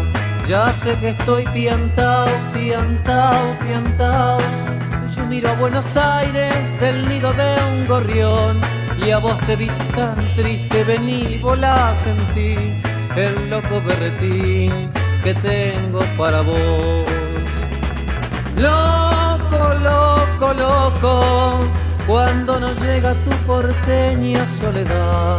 Ya 0.47 0.73
sé 0.75 0.95
que 0.97 1.11
estoy 1.11 1.45
piantao, 1.55 2.27
piantao, 2.53 3.57
piantao. 3.65 4.39
Yo 5.15 5.25
miro 5.27 5.51
a 5.51 5.55
Buenos 5.55 5.97
Aires 5.97 6.81
del 6.81 7.09
nido 7.09 7.33
de 7.35 7.57
un 7.73 7.87
gorrión 7.87 8.61
y 9.05 9.11
a 9.11 9.19
vos 9.19 9.39
te 9.47 9.57
vi 9.57 9.69
tan 9.95 10.17
triste, 10.35 10.85
benívola 10.85 11.95
sentí 11.97 12.57
el 13.17 13.51
loco 13.51 13.81
berretín 13.87 14.91
que 15.23 15.35
tengo 15.35 16.01
para 16.17 16.41
vos. 16.43 17.07
Loco, 18.57 19.75
loco, 19.81 20.53
loco, 20.55 21.55
cuando 22.07 22.59
no 22.59 22.75
llega 22.75 23.15
tu 23.25 23.31
porteña 23.47 24.49
soledad, 24.49 25.39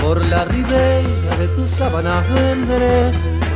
por 0.00 0.24
la 0.24 0.44
ribera 0.44 1.36
de 1.38 1.48
tus 1.56 1.70
sábanas 1.70 2.26
vendré 2.32 3.12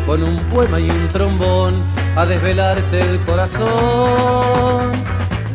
con 0.07 0.23
un 0.23 0.39
poema 0.45 0.81
y 0.81 0.91
un 0.91 1.09
trombón 1.09 1.83
a 2.17 2.25
desvelarte 2.27 3.01
el 3.01 3.19
corazón. 3.21 4.93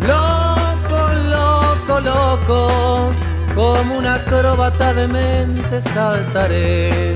Loco, 0.01 1.09
loco, 1.31 1.99
loco, 1.99 3.11
como 3.55 3.97
una 3.97 4.15
acróbata 4.15 4.93
de 4.93 5.07
mente 5.07 5.81
saltaré 5.81 7.15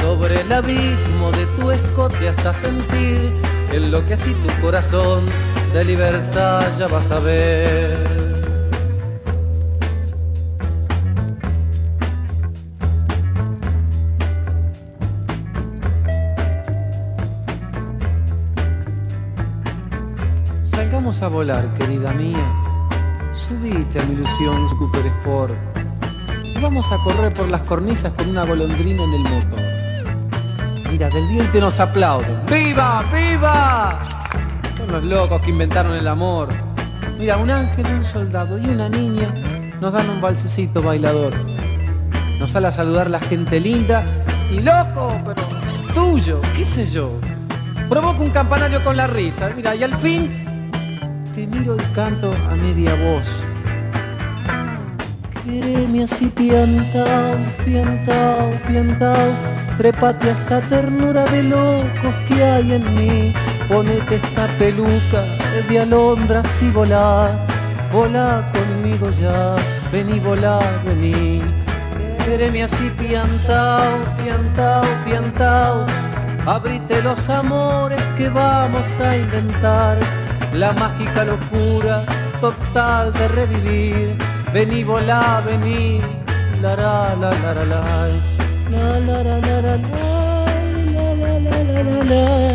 sobre 0.00 0.40
el 0.40 0.52
abismo 0.52 1.30
de 1.32 1.46
tu 1.56 1.70
escote 1.70 2.28
hasta 2.28 2.52
sentir 2.54 3.32
en 3.72 3.90
lo 3.90 4.04
que 4.04 4.14
así 4.14 4.34
tu 4.34 4.60
corazón 4.60 5.24
de 5.72 5.84
libertad 5.84 6.64
ya 6.78 6.86
vas 6.88 7.10
a 7.10 7.20
ver. 7.20 8.21
A 21.22 21.28
volar, 21.28 21.72
querida 21.74 22.12
mía. 22.14 22.52
Subite 23.32 24.00
a 24.00 24.04
mi 24.04 24.14
ilusión 24.14 24.68
Super 24.70 25.06
Sport. 25.06 25.54
Vamos 26.60 26.90
a 26.90 26.96
correr 27.04 27.32
por 27.32 27.48
las 27.48 27.62
cornisas 27.62 28.12
con 28.14 28.30
una 28.30 28.44
golondrina 28.44 29.04
en 29.04 29.14
el 29.14 29.20
motor. 29.20 29.60
Mira, 30.90 31.08
del 31.10 31.28
viento 31.28 31.60
nos 31.60 31.78
aplauden. 31.78 32.44
¡Viva! 32.46 33.04
¡Viva! 33.12 34.02
Son 34.76 34.90
los 34.90 35.04
locos 35.04 35.40
que 35.42 35.50
inventaron 35.50 35.94
el 35.94 36.08
amor. 36.08 36.48
Mira, 37.18 37.36
un 37.36 37.50
ángel, 37.50 37.86
un 37.86 38.02
soldado 38.02 38.58
y 38.58 38.66
una 38.66 38.88
niña 38.88 39.32
nos 39.80 39.92
dan 39.92 40.10
un 40.10 40.20
balsecito 40.20 40.82
bailador. 40.82 41.32
Nos 42.40 42.50
sale 42.50 42.66
a 42.66 42.72
saludar 42.72 43.08
la 43.08 43.20
gente 43.20 43.60
linda 43.60 44.04
y 44.50 44.58
loco, 44.58 45.16
pero 45.24 45.42
tuyo, 45.94 46.40
qué 46.56 46.64
sé 46.64 46.84
yo. 46.84 47.12
Provoca 47.88 48.20
un 48.20 48.30
campanario 48.30 48.82
con 48.82 48.96
la 48.96 49.06
risa. 49.06 49.52
Mira, 49.54 49.76
y 49.76 49.84
al 49.84 49.96
fin 49.98 50.51
te 51.34 51.46
miro 51.46 51.76
y 51.76 51.94
canto 51.94 52.32
a 52.50 52.54
media 52.54 52.94
voz. 52.94 53.44
Quereme 55.44 56.04
así 56.04 56.26
piantao, 56.26 57.36
piantao, 57.64 58.50
piantao. 58.66 59.32
Trépate 59.78 60.28
a 60.28 60.32
esta 60.32 60.60
ternura 60.68 61.24
de 61.26 61.42
locos 61.44 62.14
que 62.28 62.44
hay 62.44 62.72
en 62.72 62.94
mí. 62.94 63.34
Ponete 63.68 64.16
esta 64.16 64.46
peluca 64.58 65.24
de 65.68 65.80
alondras 65.80 66.46
y 66.62 66.70
volá. 66.70 67.46
Volá 67.92 68.50
conmigo 68.52 69.10
ya, 69.10 69.56
vení, 69.90 70.20
volá, 70.20 70.60
vení. 70.84 71.42
Quereme 72.24 72.62
así 72.64 72.90
piantao, 72.98 73.98
piantao, 74.22 74.84
piantao, 75.04 75.86
abrite 76.46 77.02
los 77.02 77.28
amores 77.28 78.00
que 78.16 78.28
vamos 78.28 78.86
a 79.00 79.16
inventar, 79.16 79.98
la 80.52 80.72
mágica 80.72 81.24
locura 81.24 82.04
total 82.40 83.12
de 83.12 83.28
revivir, 83.28 84.16
vení, 84.52 84.84
volá, 84.84 85.42
vení, 85.46 86.00
la 86.60 86.76
la 86.76 87.14
la 87.16 87.30
la. 87.64 87.82
La 88.70 88.98
la 88.98 89.22
la 89.22 89.38
la 89.38 89.60
la 89.60 89.76
la 89.76 89.96
la 91.20 91.38
la 91.38 91.62
la 91.82 92.04
la 92.10 92.52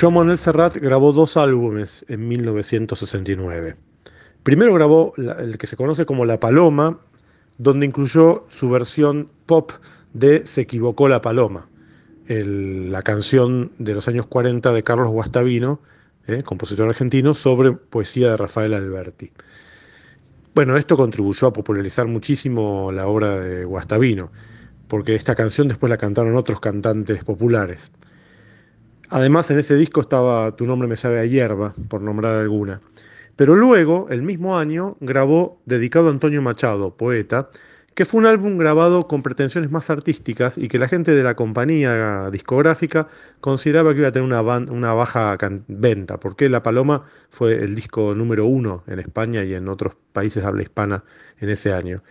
Joan 0.00 0.14
Manuel 0.14 0.38
Serrat 0.38 0.76
grabó 0.76 1.12
dos 1.12 1.36
álbumes 1.36 2.04
en 2.08 2.28
1969. 2.28 3.87
Primero 4.48 4.72
grabó 4.72 5.12
el 5.18 5.58
que 5.58 5.66
se 5.66 5.76
conoce 5.76 6.06
como 6.06 6.24
La 6.24 6.40
Paloma, 6.40 7.00
donde 7.58 7.84
incluyó 7.84 8.46
su 8.48 8.70
versión 8.70 9.28
pop 9.44 9.72
de 10.14 10.46
Se 10.46 10.62
equivocó 10.62 11.06
la 11.06 11.20
Paloma, 11.20 11.68
la 12.28 13.02
canción 13.02 13.72
de 13.76 13.92
los 13.92 14.08
años 14.08 14.24
40 14.24 14.72
de 14.72 14.82
Carlos 14.82 15.08
Guastavino, 15.08 15.82
eh, 16.26 16.40
compositor 16.40 16.88
argentino, 16.88 17.34
sobre 17.34 17.72
poesía 17.72 18.30
de 18.30 18.36
Rafael 18.38 18.72
Alberti. 18.72 19.32
Bueno, 20.54 20.78
esto 20.78 20.96
contribuyó 20.96 21.48
a 21.48 21.52
popularizar 21.52 22.06
muchísimo 22.06 22.90
la 22.90 23.06
obra 23.06 23.38
de 23.40 23.66
Guastavino, 23.66 24.32
porque 24.88 25.14
esta 25.14 25.34
canción 25.34 25.68
después 25.68 25.90
la 25.90 25.98
cantaron 25.98 26.36
otros 26.36 26.58
cantantes 26.58 27.22
populares. 27.22 27.92
Además, 29.10 29.50
en 29.50 29.58
ese 29.58 29.74
disco 29.74 30.00
estaba 30.00 30.56
Tu 30.56 30.64
nombre 30.64 30.88
me 30.88 30.96
sabe 30.96 31.20
a 31.20 31.26
hierba, 31.26 31.74
por 31.90 32.00
nombrar 32.00 32.36
alguna. 32.36 32.80
Pero 33.38 33.54
luego, 33.54 34.08
el 34.10 34.22
mismo 34.22 34.58
año, 34.58 34.96
grabó 34.98 35.62
Dedicado 35.64 36.08
a 36.08 36.10
Antonio 36.10 36.42
Machado, 36.42 36.96
poeta, 36.96 37.50
que 37.94 38.04
fue 38.04 38.18
un 38.18 38.26
álbum 38.26 38.58
grabado 38.58 39.06
con 39.06 39.22
pretensiones 39.22 39.70
más 39.70 39.90
artísticas 39.90 40.58
y 40.58 40.66
que 40.66 40.80
la 40.80 40.88
gente 40.88 41.12
de 41.12 41.22
la 41.22 41.36
compañía 41.36 42.30
discográfica 42.32 43.06
consideraba 43.40 43.92
que 43.92 44.00
iba 44.00 44.08
a 44.08 44.12
tener 44.12 44.28
una, 44.28 44.92
baja 44.92 45.38
venta, 45.68 46.18
porque 46.18 46.48
La 46.48 46.64
Paloma 46.64 47.04
fue 47.30 47.54
el 47.62 47.76
disco 47.76 48.12
número 48.12 48.44
uno 48.44 48.82
en 48.88 48.98
España 48.98 49.44
y 49.44 49.54
en 49.54 49.68
otros 49.68 49.94
países 50.12 50.42
de 50.42 50.48
habla 50.48 50.62
hispana 50.62 51.04
en 51.38 51.50
ese 51.50 51.72
año. 51.72 52.02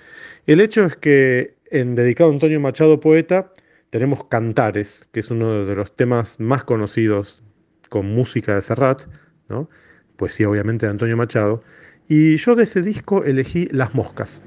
El 0.46 0.62
hecho 0.62 0.86
es 0.86 0.96
que 0.96 1.58
en 1.72 1.96
Dedicado 1.96 2.30
a 2.30 2.34
Antonio 2.34 2.62
Machado 2.62 3.02
Poeta 3.02 3.52
tenemos 3.90 4.24
Cantares, 4.24 5.10
que 5.12 5.20
es 5.20 5.30
uno 5.30 5.66
de 5.66 5.76
los 5.76 5.94
temas 5.94 6.40
más 6.40 6.64
conocidos 6.64 7.44
con 7.90 8.16
música 8.16 8.56
de 8.56 8.62
Serrat, 8.62 9.02
¿no? 9.50 9.70
Poesía 10.18 10.50
obviamente 10.50 10.86
de 10.86 10.92
Antonio 10.92 11.16
Machado, 11.16 11.62
y 12.10 12.38
yo 12.38 12.56
de 12.56 12.64
ese 12.64 12.82
disco 12.82 13.24
elegí 13.24 13.68
Las 13.72 13.96
Moscas 13.96 14.42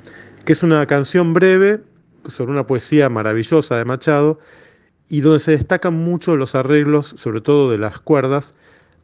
que 0.45 0.53
es 0.53 0.63
una 0.63 0.87
canción 0.87 1.35
breve 1.35 1.81
sobre 2.27 2.53
una 2.53 2.67
poesía 2.67 3.09
maravillosa 3.09 3.77
de 3.77 3.85
Machado 3.85 4.39
y 5.09 5.21
donde 5.21 5.41
se 5.41 5.53
destacan 5.53 5.95
mucho 5.95 6.37
los 6.37 6.55
arreglos, 6.55 7.15
sobre 7.17 7.41
todo 7.41 7.71
de 7.71 7.79
las 7.79 7.99
cuerdas, 7.99 8.55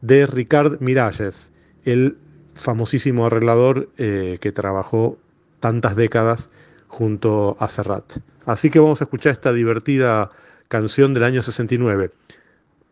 de 0.01 0.25
Ricard 0.25 0.79
Miralles, 0.79 1.51
el 1.83 2.17
famosísimo 2.53 3.25
arreglador 3.25 3.89
eh, 3.97 4.37
que 4.39 4.51
trabajó 4.51 5.17
tantas 5.59 5.95
décadas 5.95 6.49
junto 6.87 7.57
a 7.59 7.67
Serrat. 7.67 8.19
Así 8.45 8.69
que 8.69 8.79
vamos 8.79 9.01
a 9.01 9.03
escuchar 9.05 9.33
esta 9.33 9.51
divertida 9.51 10.29
canción 10.69 11.13
del 11.13 11.23
año 11.23 11.41
69. 11.41 12.11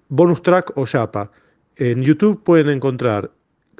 Bonus 0.09 0.41
track 0.41 0.71
o 0.75 0.85
Yapa. 0.85 1.31
En 1.77 2.03
YouTube 2.03 2.43
pueden 2.43 2.69
encontrar 2.69 3.31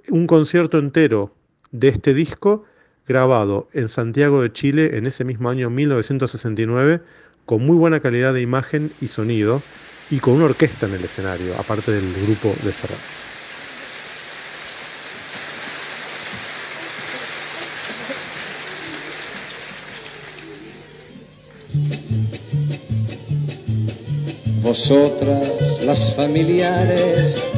un 0.09 0.27
concierto 0.27 0.77
entero 0.77 1.33
de 1.71 1.89
este 1.89 2.13
disco 2.13 2.63
grabado 3.07 3.67
en 3.73 3.89
Santiago 3.89 4.41
de 4.41 4.51
Chile 4.51 4.97
en 4.97 5.05
ese 5.05 5.23
mismo 5.23 5.49
año 5.49 5.69
1969, 5.69 7.01
con 7.45 7.65
muy 7.65 7.75
buena 7.75 7.99
calidad 7.99 8.33
de 8.33 8.41
imagen 8.41 8.91
y 9.01 9.07
sonido, 9.07 9.61
y 10.09 10.19
con 10.19 10.35
una 10.35 10.45
orquesta 10.45 10.85
en 10.85 10.93
el 10.93 11.03
escenario, 11.03 11.53
aparte 11.59 11.91
del 11.91 12.13
grupo 12.25 12.53
de 12.63 12.73
Serrat. 12.73 12.97
Vosotras, 24.61 25.81
las 25.85 26.15
familiares, 26.15 27.51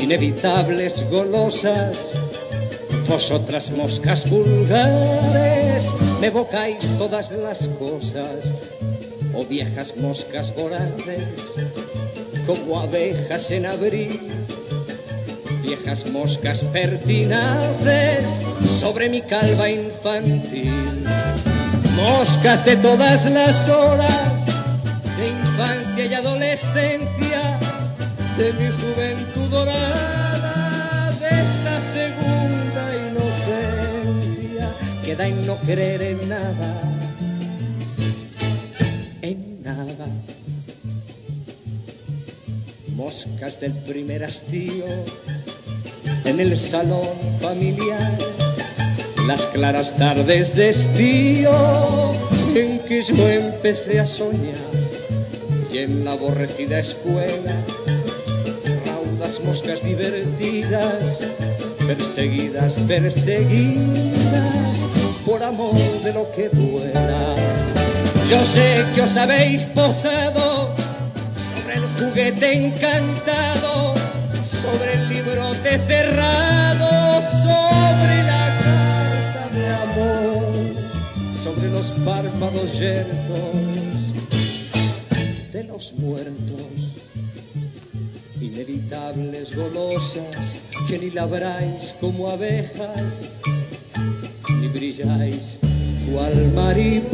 inevitables 0.00 1.04
golosas, 1.10 2.14
vosotras 3.08 3.70
moscas 3.70 4.28
vulgares, 4.28 5.92
me 6.20 6.28
evocáis 6.28 6.90
todas 6.98 7.30
las 7.32 7.68
cosas, 7.68 8.52
oh 9.34 9.44
viejas 9.44 9.96
moscas 9.96 10.54
voraces, 10.54 11.54
como 12.46 12.80
abejas 12.80 13.50
en 13.50 13.66
abril, 13.66 14.20
viejas 15.62 16.06
moscas 16.06 16.64
pertinaces 16.64 18.40
sobre 18.64 19.08
mi 19.10 19.20
calva 19.20 19.68
infantil, 19.68 21.04
moscas 21.94 22.64
de 22.64 22.76
todas 22.76 23.26
las 23.26 23.68
horas, 23.68 24.46
de 25.18 25.28
infancia 25.28 26.06
y 26.06 26.14
adolescencia, 26.14 27.19
de 28.40 28.52
mi 28.54 28.68
juventud 28.80 29.48
dorada, 29.50 31.12
de 31.20 31.28
esta 31.28 31.80
segunda 31.82 32.84
queda 35.04 35.26
en 35.26 35.46
no 35.46 35.56
creer 35.56 36.02
en 36.02 36.28
nada, 36.28 36.80
en 39.20 39.62
nada. 39.62 40.06
Moscas 42.94 43.60
del 43.60 43.72
primer 43.72 44.24
hastío 44.24 44.86
en 46.24 46.40
el 46.40 46.58
salón 46.58 47.08
familiar, 47.42 48.16
las 49.26 49.48
claras 49.48 49.96
tardes 49.96 50.54
de 50.54 50.70
estío 50.70 51.52
en 52.54 52.78
que 52.80 53.02
yo 53.02 53.28
empecé 53.28 54.00
a 54.00 54.06
soñar 54.06 54.70
y 55.72 55.78
en 55.78 56.04
la 56.04 56.12
aborrecida 56.12 56.78
escuela, 56.78 57.54
raudas 59.30 59.40
moscas 59.44 59.82
divertidas 59.82 61.20
perseguidas, 61.86 62.74
perseguidas 62.88 63.78
por 65.24 65.42
amor 65.42 65.74
de 66.02 66.12
lo 66.12 66.30
que 66.32 66.48
vuela. 66.48 67.36
Yo 68.28 68.44
sé 68.44 68.84
que 68.94 69.02
os 69.02 69.16
habéis 69.16 69.66
posado 69.66 70.74
sobre 71.50 71.74
el 71.76 71.84
juguete 71.98 72.52
encantado, 72.54 73.94
sobre 74.44 74.94
el 74.94 75.08
librote 75.08 75.78
cerrado, 75.86 77.22
sobre 77.42 78.22
la 78.24 78.58
carta 78.64 79.48
de 79.54 79.66
amor, 79.86 80.44
sobre 81.34 81.70
los 81.70 81.92
párpados 82.04 82.78
yertos 82.78 83.54
de 85.52 85.64
los 85.64 85.92
muertos 85.94 86.89
inevitables 88.40 89.54
golosas 89.54 90.60
que 90.88 90.98
ni 90.98 91.10
labráis 91.10 91.94
como 92.00 92.30
abejas 92.30 93.20
ni 94.48 94.68
brilláis 94.68 95.58
cual 96.10 96.34
mariposas. 96.54 97.10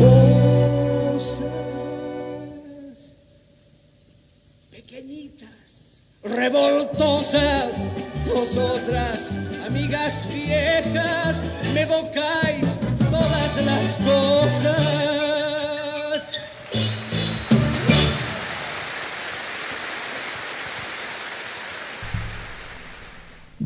Pequeñitas 4.71 5.99
revoltosas 6.23 7.91
vosotras 8.33 9.33
amigas 9.67 10.27
viejas 10.33 11.43
me 11.75 11.83
evocáis 11.83 12.79
todas 13.11 13.57
las 13.65 13.97
cosas 13.97 15.16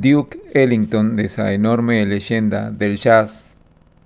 Duke 0.01 0.40
Ellington, 0.55 1.14
de 1.14 1.26
esa 1.26 1.53
enorme 1.53 2.07
leyenda 2.07 2.70
del 2.70 2.96
jazz 2.96 3.55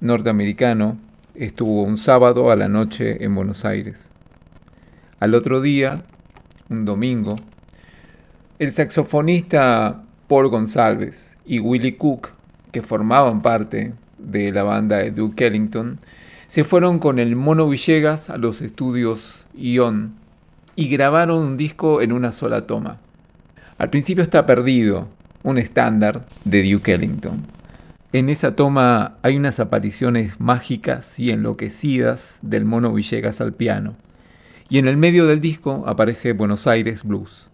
norteamericano, 0.01 0.99
estuvo 1.36 1.84
un 1.84 1.99
sábado 1.99 2.51
a 2.51 2.57
la 2.57 2.66
noche 2.66 3.22
en 3.22 3.32
Buenos 3.36 3.64
Aires. 3.64 4.11
Al 5.20 5.36
otro 5.36 5.61
día, 5.61 6.03
un 6.68 6.84
domingo, 6.84 7.36
el 8.59 8.72
saxofonista 8.72 10.03
Paul 10.26 10.49
González 10.49 11.36
y 11.47 11.61
Willie 11.61 11.97
Cook, 11.97 12.30
que 12.72 12.82
formaban 12.82 13.40
parte 13.40 13.92
de 14.18 14.51
la 14.51 14.64
banda 14.64 14.97
de 14.97 15.12
Duke 15.12 15.47
Ellington, 15.47 16.01
se 16.49 16.64
fueron 16.64 16.99
con 16.99 17.20
el 17.20 17.36
Mono 17.36 17.68
Villegas 17.68 18.30
a 18.30 18.36
los 18.36 18.62
estudios 18.62 19.47
Ion 19.55 20.14
y 20.74 20.88
grabaron 20.88 21.38
un 21.38 21.57
disco 21.57 22.03
en 22.03 22.11
una 22.11 22.32
sola 22.32 22.66
toma. 22.66 22.99
Al 23.78 23.90
principio 23.90 24.24
está 24.24 24.45
perdido, 24.45 25.07
un 25.45 25.59
estándar 25.59 26.26
de 26.45 26.68
Duke 26.68 26.95
Ellington. 26.95 27.45
En 28.12 28.28
esa 28.28 28.57
toma 28.57 29.18
hay 29.22 29.36
unas 29.36 29.61
apariciones 29.61 30.40
mágicas 30.40 31.18
y 31.18 31.30
enloquecidas 31.30 32.38
del 32.42 32.64
Mono 32.64 32.92
Villegas 32.92 33.40
al 33.40 33.53
piano. 33.53 33.95
Y 34.68 34.78
en 34.78 34.88
el 34.88 34.97
medio 34.97 35.26
del 35.26 35.40
disco 35.40 35.84
aparece 35.86 36.32
Buenos 36.32 36.66
Aires 36.66 37.05
Blues, 37.05 37.51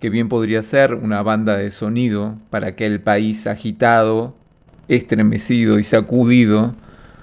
que 0.00 0.10
bien 0.10 0.28
podría 0.28 0.62
ser 0.62 0.94
una 0.94 1.22
banda 1.22 1.56
de 1.56 1.70
sonido 1.70 2.36
para 2.50 2.68
aquel 2.68 3.00
país 3.00 3.46
agitado, 3.46 4.34
estremecido 4.88 5.78
y 5.78 5.84
sacudido 5.84 6.74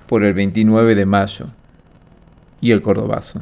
por 0.07 0.23
el 0.23 0.33
29 0.33 0.93
de 0.93 1.05
mayo 1.05 1.47
y 2.61 2.71
el 2.71 2.81
cordobazo. 2.81 3.41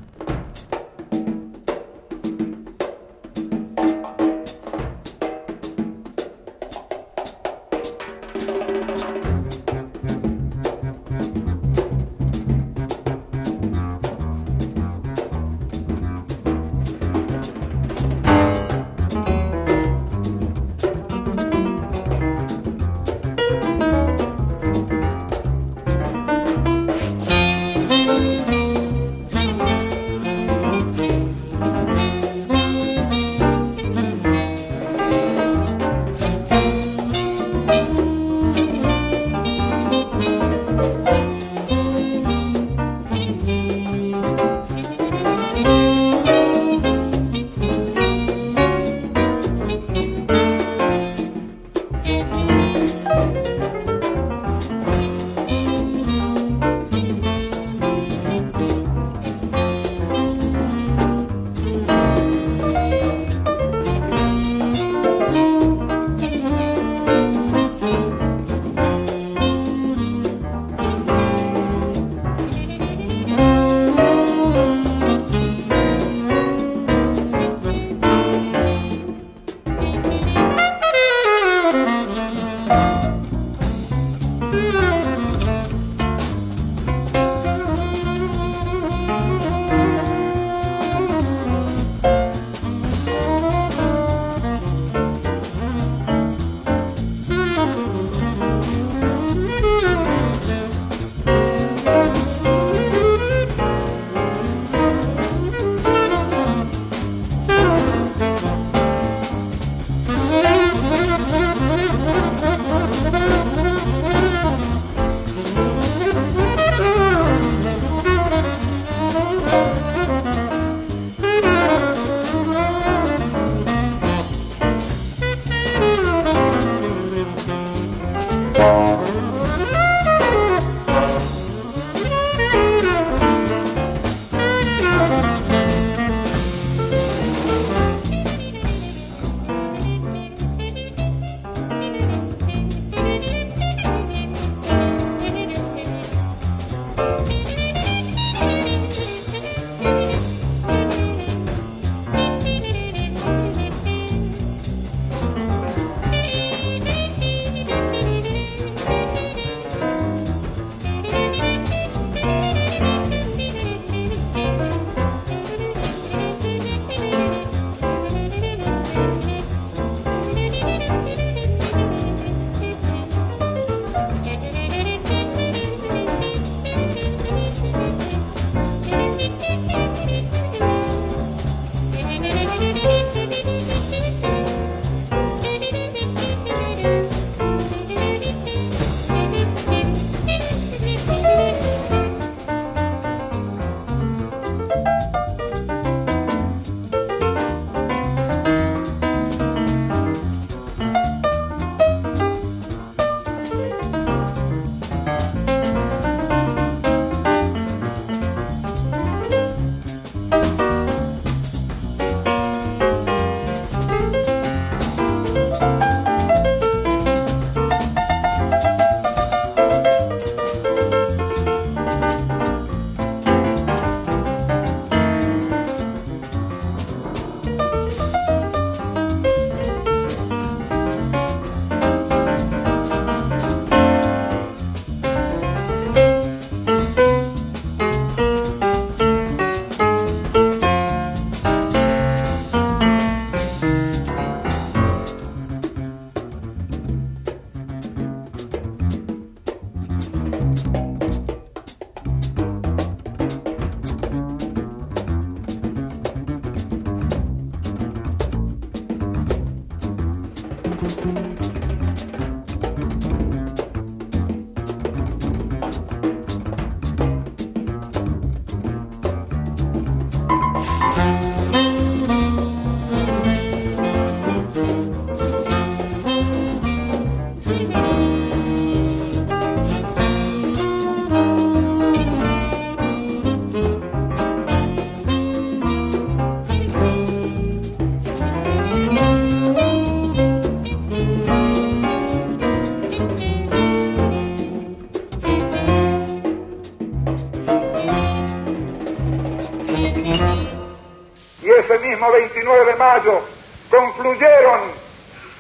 de 302.42 302.76
mayo 302.76 303.22
confluyeron 303.70 304.62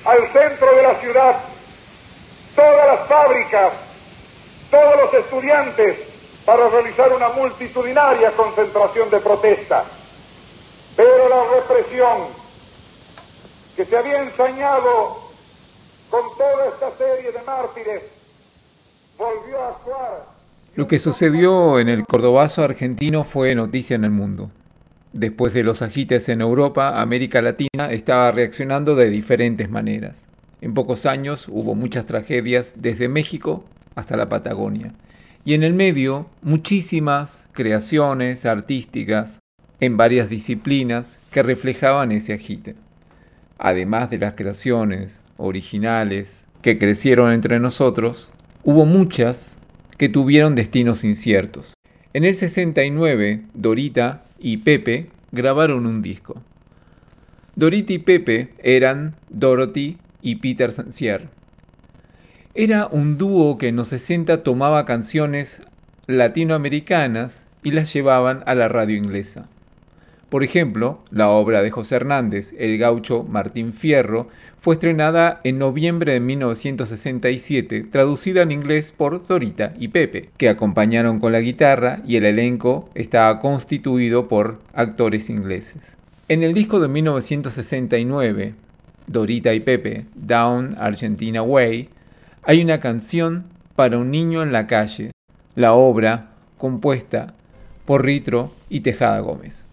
al 0.06 0.20
centro 0.32 0.76
de 0.76 0.84
la 0.84 0.96
ciudad 0.96 1.36
todas 2.56 2.88
las 2.88 3.08
fábricas, 3.08 3.74
todos 4.70 4.96
los 5.02 5.14
estudiantes 5.14 5.98
para 6.46 6.70
realizar 6.70 7.12
una 7.12 7.30
multitudinaria 7.30 8.32
concentración 8.32 9.10
de 9.10 9.20
protesta. 9.20 9.84
Pero 10.96 11.30
la 11.30 11.44
represión 11.56 12.28
que 13.76 13.86
se 13.86 13.98
había 13.98 14.22
ensañado 14.22 15.18
con 16.10 16.22
toda 16.38 16.68
esta 16.68 16.92
serie 16.98 17.32
de 17.32 17.42
mártires 17.44 18.04
volvió 19.18 19.60
a 19.60 19.68
actuar. 19.70 20.26
Lo 20.76 20.88
que 20.88 21.00
sucedió 21.00 21.80
en 21.80 21.90
el 21.90 22.06
Cordobazo 22.06 22.64
argentino 22.64 23.24
fue 23.24 23.56
noticia 23.56 23.96
en 23.96 24.04
el 24.04 24.12
mundo. 24.12 24.52
Después 25.14 25.54
de 25.54 25.64
los 25.64 25.82
agites 25.82 26.30
en 26.30 26.40
Europa, 26.40 27.02
América 27.02 27.42
Latina 27.42 27.92
estaba 27.92 28.32
reaccionando 28.32 28.96
de 28.96 29.10
diferentes 29.10 29.70
maneras. 29.70 30.28
En 30.62 30.74
pocos 30.74 31.06
años 31.06 31.48
hubo 31.50 31.76
muchas 31.76 32.06
tragedias 32.06 32.72
desde 32.76 33.10
México 33.10 33.66
hasta 33.96 34.16
la 34.16 34.30
Patagonia. 34.30 34.94
Y 35.44 35.54
en 35.54 35.64
el 35.64 35.74
medio, 35.74 36.28
muchísimas 36.42 37.50
creaciones 37.52 38.46
artísticas 38.46 39.40
en 39.82 39.98
varias 39.98 40.30
disciplinas 40.30 41.20
que 41.32 41.44
reflejaban 41.44 42.12
ese 42.14 42.34
agite. 42.34 42.76
Además 43.58 44.10
de 44.12 44.20
las 44.20 44.36
creaciones 44.36 45.22
originales 45.36 46.46
que 46.62 46.78
crecieron 46.78 47.34
entre 47.34 47.60
nosotros, 47.60 48.32
hubo 48.64 48.86
muchas 48.86 49.52
que 49.98 50.08
tuvieron 50.08 50.56
destinos 50.56 51.04
inciertos. 51.04 51.74
En 52.14 52.24
el 52.24 52.36
69, 52.36 53.42
Dorita 53.54 54.24
y 54.42 54.58
Pepe 54.58 55.10
grabaron 55.32 55.86
un 55.86 56.02
disco. 56.02 56.42
Dorita 57.56 57.94
y 57.94 58.00
Pepe 58.00 58.54
eran 58.60 59.16
Dorothy 59.30 59.98
y 60.22 60.38
Peter 60.38 60.72
Sancier. 60.72 61.30
Era 62.54 62.88
un 62.88 63.18
dúo 63.18 63.58
que 63.58 63.70
en 63.70 63.76
los 63.78 63.90
60 63.90 64.44
tomaba 64.44 64.86
canciones 64.86 65.62
latinoamericanas 66.08 67.46
y 67.64 67.72
las 67.72 67.94
llevaban 67.94 68.44
a 68.46 68.56
la 68.56 68.68
radio 68.68 68.98
inglesa. 68.98 69.48
Por 70.32 70.46
ejemplo, 70.46 71.00
la 71.12 71.30
obra 71.30 71.62
de 71.62 71.72
José 71.72 71.96
Hernández, 71.96 72.56
El 72.58 72.78
gaucho 72.78 73.24
Martín 73.24 73.74
Fierro, 73.74 74.30
fue 74.62 74.76
estrenada 74.76 75.42
en 75.44 75.60
noviembre 75.60 76.14
de 76.14 76.22
1967, 76.22 77.88
traducida 77.92 78.42
en 78.42 78.54
inglés 78.54 78.94
por 78.96 79.28
Dorita 79.28 79.74
y 79.78 79.90
Pepe, 79.90 80.30
que 80.38 80.48
acompañaron 80.48 81.20
con 81.20 81.34
la 81.34 81.42
guitarra 81.42 82.02
y 82.08 82.16
el 82.16 82.24
elenco 82.24 82.90
estaba 82.96 83.42
constituido 83.42 84.30
por 84.30 84.62
actores 84.74 85.30
ingleses. 85.30 85.98
En 86.30 86.44
el 86.44 86.54
disco 86.54 86.80
de 86.80 86.88
1969, 86.88 88.54
Dorita 89.08 89.54
y 89.54 89.60
Pepe, 89.60 90.06
Down 90.16 90.78
Argentina 90.80 91.44
Way, 91.44 91.90
hay 92.44 92.64
una 92.64 92.80
canción 92.80 93.48
para 93.76 93.98
un 93.98 94.12
niño 94.12 94.44
en 94.44 94.54
la 94.54 94.66
calle, 94.66 95.12
la 95.56 95.74
obra 95.74 96.30
compuesta 96.58 97.34
por 97.84 98.06
Ritro 98.06 98.54
y 98.70 98.80
Tejada 98.80 99.20
Gómez. 99.20 99.68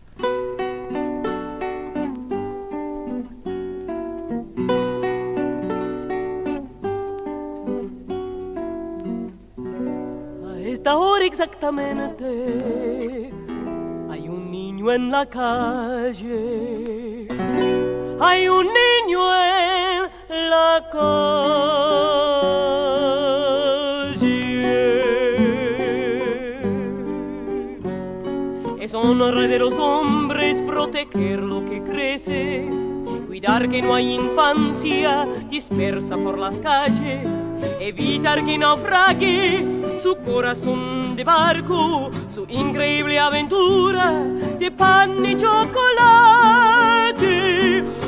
Exactamente 11.39 12.27
hay 14.11 14.29
un 14.29 14.51
niño 14.51 14.91
en 14.91 15.13
la 15.13 15.25
calle. 15.25 17.29
Hay 18.19 18.49
un 18.49 18.67
niño 18.67 19.21
en 19.37 20.11
la 20.51 20.85
calle. 20.91 20.99
Es 28.81 28.93
honor 28.93 29.47
de 29.47 29.61
los 29.61 29.75
hombres 29.75 30.61
proteger 30.63 31.39
lo 31.39 31.65
que 31.65 31.81
crece, 31.85 32.69
cuidar 33.39 33.69
que 33.69 33.81
no 33.81 33.95
hay 33.95 34.15
infancia 34.15 35.25
dispersa 35.49 36.17
por 36.17 36.37
las 36.37 36.57
calles, 36.57 37.25
evitar 37.79 38.45
que 38.45 38.59
naufrague 38.59 39.65
su 40.03 40.17
corazón 40.17 41.15
de 41.15 41.23
barco, 41.23 42.11
su 42.31 42.47
increíble 42.49 43.17
aventura 43.17 44.25
de 44.59 44.73
pan 44.73 45.25
y 45.25 45.37
chocolate, 45.37 45.85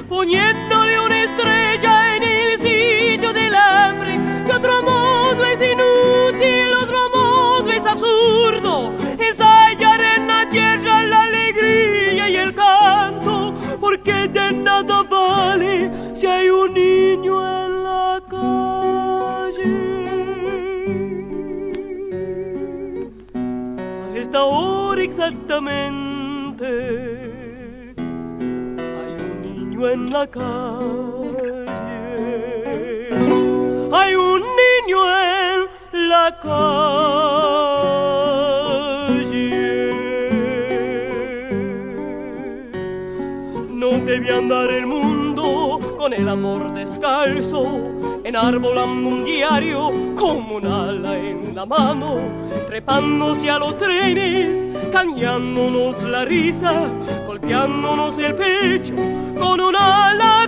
poniéndole 0.09 0.99
una 0.99 1.23
estrella 1.23 2.17
en 2.17 2.25
el 2.25 2.59
sitio 2.59 3.33
del 3.33 3.55
hambre, 3.55 4.19
que 4.47 4.53
otro 4.53 4.83
modo 4.83 5.45
es 5.45 5.61
inútil, 5.63 6.73
otro 6.75 7.09
modo 7.15 7.71
es 7.71 7.87
absurdo, 7.87 8.95
si 16.21 16.27
hay 16.27 16.51
un 16.51 16.75
niño 16.75 17.35
en 17.41 17.83
la 17.83 18.21
calle. 18.29 19.73
A 24.05 24.17
esta 24.19 24.45
hora 24.45 25.03
exactamente 25.03 26.67
hay 28.99 29.13
un 29.29 29.35
niño 29.49 29.89
en 29.89 30.11
la 30.13 30.27
calle. 30.27 31.65
Hay 33.93 34.15
un 34.15 34.43
niño 34.61 34.99
en 35.25 35.59
la 36.11 36.39
calle. 36.43 36.81
No 43.71 43.91
debe 44.05 44.31
andar 44.31 44.71
el 44.71 44.87
mundo 44.87 45.10
con 46.01 46.15
el 46.15 46.27
amor 46.31 46.73
descalzo, 46.73 47.63
enarbolando 48.25 49.07
un 49.07 49.23
diario 49.23 49.91
como 50.17 50.57
un 50.57 50.67
ala 50.67 51.15
en 51.19 51.55
la 51.55 51.67
mano, 51.67 52.17
trepándose 52.69 53.51
a 53.51 53.59
los 53.59 53.77
trenes, 53.77 54.79
cañándonos 54.91 56.03
la 56.05 56.25
risa, 56.25 56.73
golpeándonos 57.27 58.17
el 58.17 58.35
pecho 58.35 58.95
con 59.39 59.61
un 59.61 59.77
ala 59.77 60.47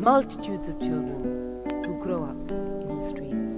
Multitudes 0.00 0.66
of 0.66 0.80
children 0.80 1.62
who 1.84 1.98
grow 2.02 2.24
up 2.24 2.50
in 2.50 2.88
the 2.88 3.10
streets. 3.10 3.54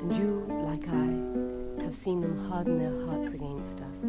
And 0.00 0.16
you, 0.16 0.46
like 0.64 0.88
I, 0.88 1.84
have 1.84 1.94
seen 1.94 2.22
them 2.22 2.48
harden 2.48 2.78
their 2.78 2.98
hearts 3.04 3.34
against 3.34 3.82
us. 3.82 4.06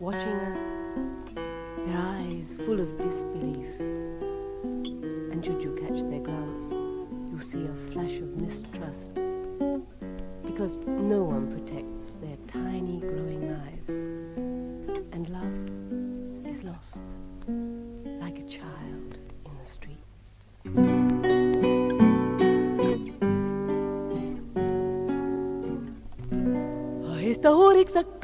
Watching 0.00 0.38
us, 0.52 0.58
their 1.34 1.98
eyes 1.98 2.56
full 2.64 2.78
of 2.78 2.96
disbelief. 2.98 3.80
And 5.32 5.44
should 5.44 5.60
you 5.60 5.76
catch 5.80 6.02
their 6.08 6.20
glance, 6.20 6.72
you'll 7.32 7.40
see 7.40 7.66
a 7.66 7.74
flash 7.90 8.16
of 8.18 8.36
mistrust. 8.36 9.12
Because 10.44 10.78
no 10.86 11.24
one 11.24 11.50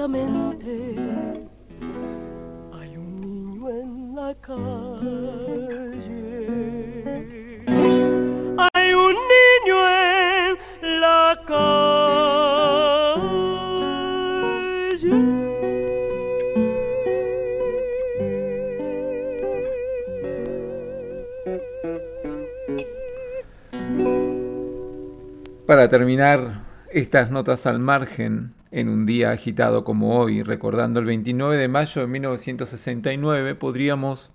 Hay 0.07 0.15
un 2.97 3.21
niño 3.21 3.69
en 3.69 4.15
la 4.15 4.33
calle. 4.41 4.87
Hay 8.73 8.95
un 8.95 9.17
niño 9.35 9.77
en 9.89 11.01
la 11.01 11.37
calle. 11.45 11.67
Para 25.67 25.89
terminar 25.89 26.63
estas 26.93 27.33
notas 27.33 27.67
al 27.67 27.81
margen 27.81 28.56
en 28.77 28.91
un 28.91 29.07
día 29.07 29.31
agitado 29.31 29.85
como 29.85 30.19
hoy, 30.19 30.43
recordando 30.43 31.01
el 31.01 31.07
29 31.07 31.57
de 31.57 31.67
mayo 31.67 32.03
de 32.03 32.07
1969, 32.09 33.55
podríamos 33.55 34.31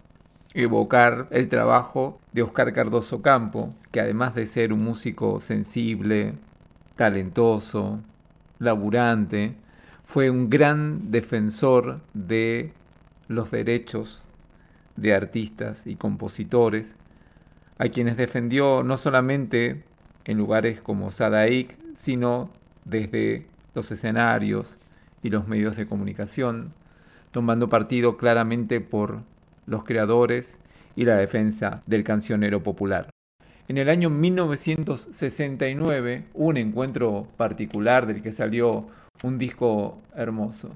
evocar 0.55 1.27
el 1.29 1.47
trabajo 1.47 2.19
de 2.33 2.41
Oscar 2.41 2.73
Cardoso 2.73 3.21
Campo, 3.21 3.75
que 3.91 4.01
además 4.01 4.33
de 4.33 4.47
ser 4.47 4.73
un 4.73 4.83
músico 4.83 5.39
sensible, 5.41 6.33
talentoso, 6.95 7.99
laburante, 8.57 9.53
fue 10.05 10.31
un 10.31 10.49
gran 10.49 11.11
defensor 11.11 12.01
de 12.15 12.73
los 13.27 13.51
derechos 13.51 14.23
de 14.95 15.13
artistas 15.13 15.85
y 15.85 15.97
compositores, 15.97 16.95
a 17.77 17.89
quienes 17.89 18.17
defendió 18.17 18.81
no 18.81 18.97
solamente 18.97 19.83
en 20.25 20.39
lugares 20.39 20.81
como 20.81 21.11
Sadaik, 21.11 21.77
sino 21.93 22.49
desde 22.85 23.50
los 23.73 23.91
escenarios 23.91 24.77
y 25.23 25.29
los 25.29 25.47
medios 25.47 25.75
de 25.75 25.87
comunicación, 25.87 26.73
tomando 27.31 27.69
partido 27.69 28.17
claramente 28.17 28.81
por 28.81 29.21
los 29.65 29.83
creadores 29.83 30.59
y 30.95 31.05
la 31.05 31.15
defensa 31.15 31.81
del 31.85 32.03
cancionero 32.03 32.61
popular. 32.63 33.09
En 33.67 33.77
el 33.77 33.89
año 33.89 34.09
1969 34.09 36.25
hubo 36.33 36.47
un 36.47 36.57
encuentro 36.57 37.27
particular 37.37 38.05
del 38.05 38.21
que 38.21 38.33
salió 38.33 38.87
un 39.23 39.37
disco 39.37 39.99
hermoso. 40.15 40.71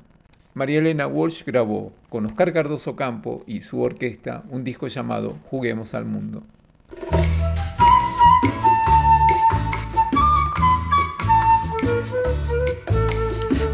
María 0.54 0.80
Elena 0.80 1.08
Walsh 1.08 1.44
grabó 1.44 1.92
con 2.10 2.26
Oscar 2.26 2.54
Cardoso 2.54 2.96
Campo 2.96 3.44
y 3.46 3.64
su 3.64 3.82
orquesta 3.82 4.44
un 4.50 4.64
disco 4.64 4.88
llamado 4.88 5.38
Juguemos 5.50 5.94
al 5.94 6.06
Mundo. 6.06 6.44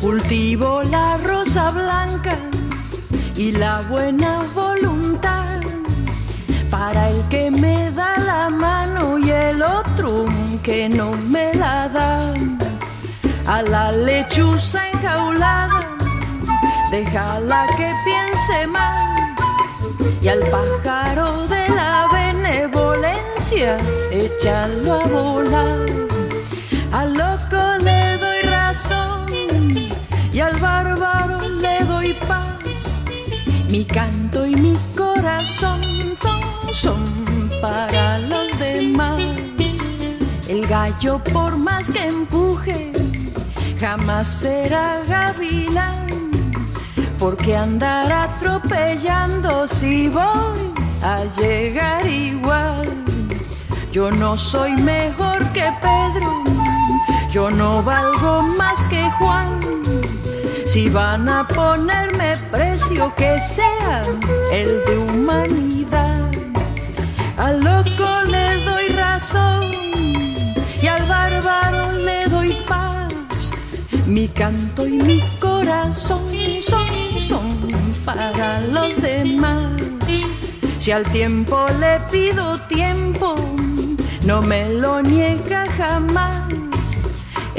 Cultivo 0.02 0.82
la 0.82 1.16
rosa 1.18 1.70
blanca 1.70 2.36
y 3.36 3.52
la 3.52 3.82
buena 3.88 4.42
voluntad 4.56 5.62
para 6.72 7.12
el 7.12 7.22
que 7.30 7.52
me 7.52 7.92
da 7.92 8.18
la 8.18 8.50
mano 8.50 9.20
y 9.20 9.30
el 9.30 9.62
otro 9.62 10.26
que 10.64 10.90
no 10.90 11.12
me 11.30 11.54
la 11.54 11.88
da. 11.88 12.34
A 13.46 13.62
la 13.62 13.92
lechuza 13.92 14.90
enjaulada, 14.90 15.82
déjala 16.90 17.68
que 17.78 17.94
piense 18.04 18.66
mal. 18.66 19.36
Y 20.20 20.28
al 20.30 20.40
pájaro 20.50 21.46
de 21.46 21.70
la 21.70 22.08
benevolencia, 22.12 23.78
échalo 24.10 24.94
a 24.94 25.08
volar. 25.08 25.86
Al 26.92 27.14
loco 27.14 27.31
canto 33.94 34.46
y 34.46 34.56
mi 34.56 34.78
corazón 34.96 35.82
son, 36.18 36.70
son 36.70 37.50
para 37.62 38.20
los 38.20 38.58
demás. 38.60 39.24
El 40.48 40.66
gallo 40.68 41.22
por 41.34 41.58
más 41.58 41.90
que 41.90 42.08
empuje, 42.08 42.92
jamás 43.80 44.28
será 44.28 45.00
gavilán, 45.08 46.08
porque 47.18 47.56
andar 47.56 48.12
atropellando 48.12 49.68
si 49.68 50.10
voy 50.10 50.74
a 51.02 51.24
llegar 51.40 52.06
igual. 52.08 52.88
Yo 53.92 54.10
no 54.12 54.38
soy 54.38 54.72
mejor 54.74 55.40
que 55.52 55.66
Pedro, 55.82 56.44
yo 57.30 57.50
no 57.52 57.84
valgo 57.84 58.42
más 58.58 58.86
que 58.86 59.10
Juan. 59.20 59.71
Si 60.72 60.88
van 60.88 61.28
a 61.28 61.46
ponerme 61.46 62.38
precio 62.50 63.14
que 63.18 63.42
sea 63.42 64.04
el 64.54 64.82
de 64.86 64.98
humanidad, 65.00 66.32
al 67.36 67.60
loco 67.60 68.06
le 68.32 68.58
doy 68.64 68.88
razón 68.96 69.60
y 70.82 70.88
al 70.88 71.06
bárbaro 71.08 71.92
le 71.92 72.26
doy 72.28 72.56
paz. 72.70 73.52
Mi 74.08 74.30
canto 74.30 74.88
y 74.88 74.92
mi 74.92 75.20
corazón 75.42 76.24
son, 76.62 76.88
son 77.20 77.50
para 78.06 78.62
los 78.72 79.02
demás. 79.02 79.74
Si 80.80 80.94
al 80.94 81.04
tiempo 81.12 81.66
le 81.82 82.00
pido 82.10 82.58
tiempo, 82.70 83.36
no 84.26 84.42
me 84.42 84.70
lo 84.70 85.02
niega 85.02 85.66
jamás. 85.76 86.41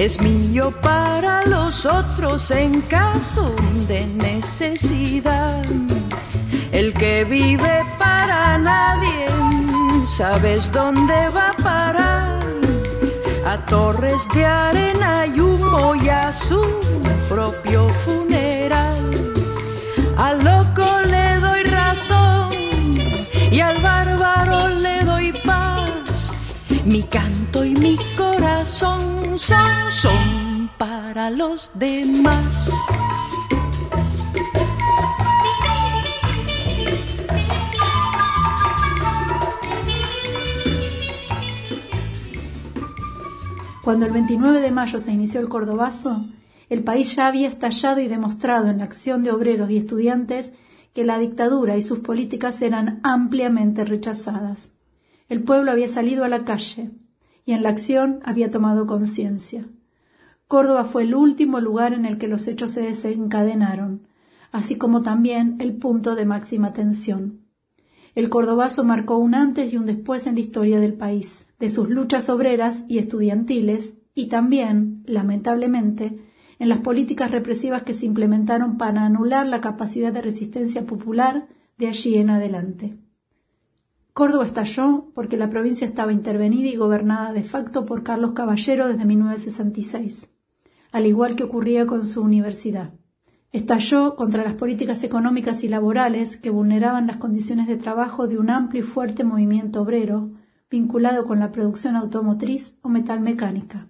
Es 0.02 0.20
mío 0.20 0.72
para 0.82 1.46
los 1.46 1.86
otros 1.86 2.50
en 2.50 2.80
caso 2.80 3.54
de 3.86 4.04
necesidad. 4.04 5.64
El 6.72 6.92
que 6.92 7.22
vive 7.22 7.84
para 8.00 8.58
nadie, 8.58 9.28
¿sabes 10.04 10.72
dónde 10.72 11.14
va 11.28 11.50
a 11.50 11.62
parar? 11.62 12.40
A 13.46 13.64
torres 13.66 14.26
de 14.34 14.44
arena 14.44 15.24
y 15.32 15.38
humo 15.38 15.94
y 15.94 16.08
a 16.08 16.32
su 16.32 16.60
propio 17.28 17.86
funeral. 18.04 19.04
Al 20.16 20.38
loco 20.42 20.84
le 21.06 21.36
doy 21.36 21.62
razón 21.62 22.50
y 23.52 23.60
al 23.60 23.78
bárbaro 23.78 24.66
le 24.80 25.04
doy 25.04 25.32
paz. 25.46 26.32
Mi 26.84 27.04
canto 27.04 27.64
y 27.64 27.74
mi 27.74 27.96
corazón 28.16 29.21
son, 29.90 30.70
para 30.78 31.30
los 31.30 31.70
demás. 31.74 32.70
Cuando 43.82 44.06
el 44.06 44.12
29 44.12 44.60
de 44.60 44.70
mayo 44.70 45.00
se 45.00 45.12
inició 45.12 45.40
el 45.40 45.48
Cordobazo, 45.48 46.24
el 46.68 46.84
país 46.84 47.16
ya 47.16 47.26
había 47.26 47.48
estallado 47.48 48.00
y 48.00 48.08
demostrado 48.08 48.68
en 48.68 48.78
la 48.78 48.84
acción 48.84 49.24
de 49.24 49.32
obreros 49.32 49.70
y 49.70 49.76
estudiantes 49.76 50.52
que 50.94 51.04
la 51.04 51.18
dictadura 51.18 51.76
y 51.76 51.82
sus 51.82 51.98
políticas 51.98 52.62
eran 52.62 53.00
ampliamente 53.02 53.84
rechazadas. 53.84 54.72
El 55.28 55.42
pueblo 55.42 55.72
había 55.72 55.88
salido 55.88 56.24
a 56.24 56.28
la 56.28 56.44
calle 56.44 56.90
y 57.44 57.52
en 57.52 57.62
la 57.62 57.70
acción 57.70 58.20
había 58.24 58.50
tomado 58.50 58.86
conciencia. 58.86 59.66
Córdoba 60.48 60.84
fue 60.84 61.04
el 61.04 61.14
último 61.14 61.60
lugar 61.60 61.94
en 61.94 62.04
el 62.04 62.18
que 62.18 62.28
los 62.28 62.46
hechos 62.46 62.72
se 62.72 62.82
desencadenaron, 62.82 64.06
así 64.52 64.76
como 64.76 65.02
también 65.02 65.56
el 65.60 65.74
punto 65.74 66.14
de 66.14 66.26
máxima 66.26 66.72
tensión. 66.72 67.40
El 68.14 68.28
cordobazo 68.28 68.84
marcó 68.84 69.16
un 69.16 69.34
antes 69.34 69.72
y 69.72 69.78
un 69.78 69.86
después 69.86 70.26
en 70.26 70.34
la 70.34 70.40
historia 70.40 70.78
del 70.78 70.92
país, 70.92 71.46
de 71.58 71.70
sus 71.70 71.88
luchas 71.88 72.28
obreras 72.28 72.84
y 72.86 72.98
estudiantiles, 72.98 73.98
y 74.14 74.26
también, 74.26 75.02
lamentablemente, 75.06 76.18
en 76.58 76.68
las 76.68 76.78
políticas 76.78 77.30
represivas 77.30 77.82
que 77.82 77.94
se 77.94 78.04
implementaron 78.04 78.76
para 78.76 79.06
anular 79.06 79.46
la 79.46 79.62
capacidad 79.62 80.12
de 80.12 80.20
resistencia 80.20 80.84
popular 80.84 81.48
de 81.78 81.88
allí 81.88 82.16
en 82.16 82.28
adelante. 82.28 82.98
Córdoba 84.14 84.44
estalló 84.44 85.10
porque 85.14 85.38
la 85.38 85.48
provincia 85.48 85.86
estaba 85.86 86.12
intervenida 86.12 86.68
y 86.68 86.76
gobernada 86.76 87.32
de 87.32 87.44
facto 87.44 87.86
por 87.86 88.02
Carlos 88.02 88.32
Caballero 88.32 88.86
desde 88.86 89.06
1966, 89.06 90.28
al 90.92 91.06
igual 91.06 91.34
que 91.34 91.44
ocurría 91.44 91.86
con 91.86 92.04
su 92.04 92.20
universidad. 92.20 92.92
Estalló 93.52 94.14
contra 94.14 94.44
las 94.44 94.52
políticas 94.52 95.02
económicas 95.02 95.64
y 95.64 95.68
laborales 95.68 96.36
que 96.36 96.50
vulneraban 96.50 97.06
las 97.06 97.16
condiciones 97.16 97.66
de 97.68 97.76
trabajo 97.76 98.26
de 98.26 98.38
un 98.38 98.50
amplio 98.50 98.82
y 98.82 98.86
fuerte 98.86 99.24
movimiento 99.24 99.80
obrero 99.80 100.30
vinculado 100.70 101.24
con 101.24 101.38
la 101.38 101.50
producción 101.50 101.96
automotriz 101.96 102.78
o 102.82 102.90
metalmecánica. 102.90 103.88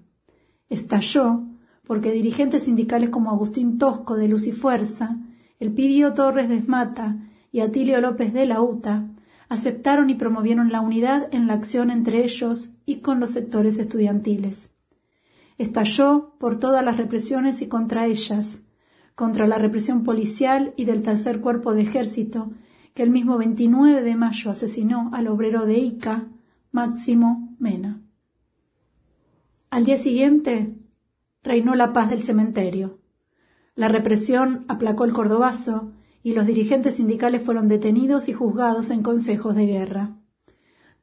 Estalló 0.69 1.43
porque 1.85 2.13
dirigentes 2.13 2.65
sindicales 2.65 3.11
como 3.11 3.31
Agustín 3.31 3.77
Tosco 3.77 4.17
de 4.17 4.29
Luz 4.29 4.47
y 4.47 4.53
Fuerza, 4.53 5.19
Elpidio 5.59 6.15
Torres 6.15 6.49
de 6.49 6.59
Esmata 6.59 7.19
y 7.51 7.61
Atilio 7.61 8.01
López 8.01 8.33
de 8.33 8.47
la 8.47 8.63
UTA 8.63 9.12
aceptaron 9.53 10.09
y 10.09 10.15
promovieron 10.15 10.73
la 10.73 10.81
unidad 10.81 11.29
en 11.31 11.47
la 11.47 11.53
acción 11.53 11.91
entre 11.91 12.25
ellos 12.25 12.75
y 12.87 13.01
con 13.01 13.21
los 13.21 13.31
sectores 13.31 13.79
estudiantiles. 13.79 14.71
Estalló 15.59 16.35
por 16.39 16.59
todas 16.59 16.83
las 16.83 16.97
represiones 16.97 17.61
y 17.61 17.69
contra 17.69 18.07
ellas, 18.07 18.63
contra 19.15 19.47
la 19.47 19.59
represión 19.59 20.05
policial 20.05 20.73
y 20.77 20.87
del 20.87 21.03
tercer 21.03 21.43
cuerpo 21.43 21.75
de 21.75 21.83
ejército, 21.83 22.51
que 22.95 23.03
el 23.03 23.11
mismo 23.11 23.37
29 23.37 24.03
de 24.03 24.17
mayo 24.17 24.51
asesinó 24.51 25.11
al 25.13 25.29
obrero 25.29 25.67
de 25.67 25.79
Ica, 25.79 26.29
Máximo 26.71 27.55
Mena. 27.59 28.01
Al 29.69 29.85
día 29.85 29.99
siguiente 29.99 30.75
reinó 31.43 31.75
la 31.75 31.93
paz 31.93 32.09
del 32.09 32.23
cementerio. 32.23 33.01
La 33.75 33.89
represión 33.89 34.65
aplacó 34.69 35.05
el 35.05 35.13
cordobazo 35.13 35.93
y 36.23 36.33
los 36.33 36.47
dirigentes 36.47 36.97
sindicales 36.97 37.43
fueron 37.43 37.69
detenidos 37.69 38.29
y 38.29 38.33
juzgados 38.33 38.91
en 38.91 39.03
consejos 39.03 39.57
de 39.57 39.67
guerra. 39.67 40.17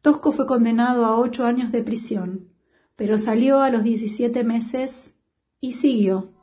Tosco 0.01 0.31
fue 0.31 0.45
condenado 0.47 1.05
a 1.05 1.19
ocho 1.19 1.45
años 1.45 1.71
de 1.71 1.83
prisión. 1.83 2.49
pero 2.95 3.17
salió 3.17 3.61
a 3.61 3.69
los 3.69 3.83
17 3.83 4.43
meses 4.43 5.15
y 5.61 5.71
siguió. 5.71 6.33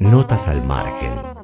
Notas 0.00 0.48
al 0.48 0.64
margen 0.64 1.37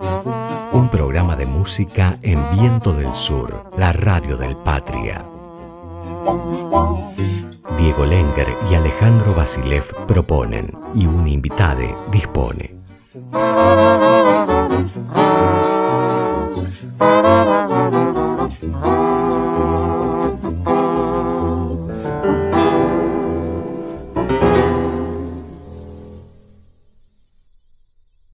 un 0.84 0.90
programa 0.90 1.34
de 1.34 1.46
música 1.46 2.18
en 2.20 2.50
Viento 2.50 2.92
del 2.92 3.14
Sur, 3.14 3.70
la 3.78 3.90
radio 3.94 4.36
del 4.36 4.54
Patria. 4.54 5.24
Diego 7.78 8.04
Lenger 8.04 8.48
y 8.70 8.74
Alejandro 8.74 9.34
Basilev 9.34 9.86
proponen 10.06 10.70
y 10.94 11.06
un 11.06 11.26
invitade 11.26 11.96
dispone. 12.12 12.76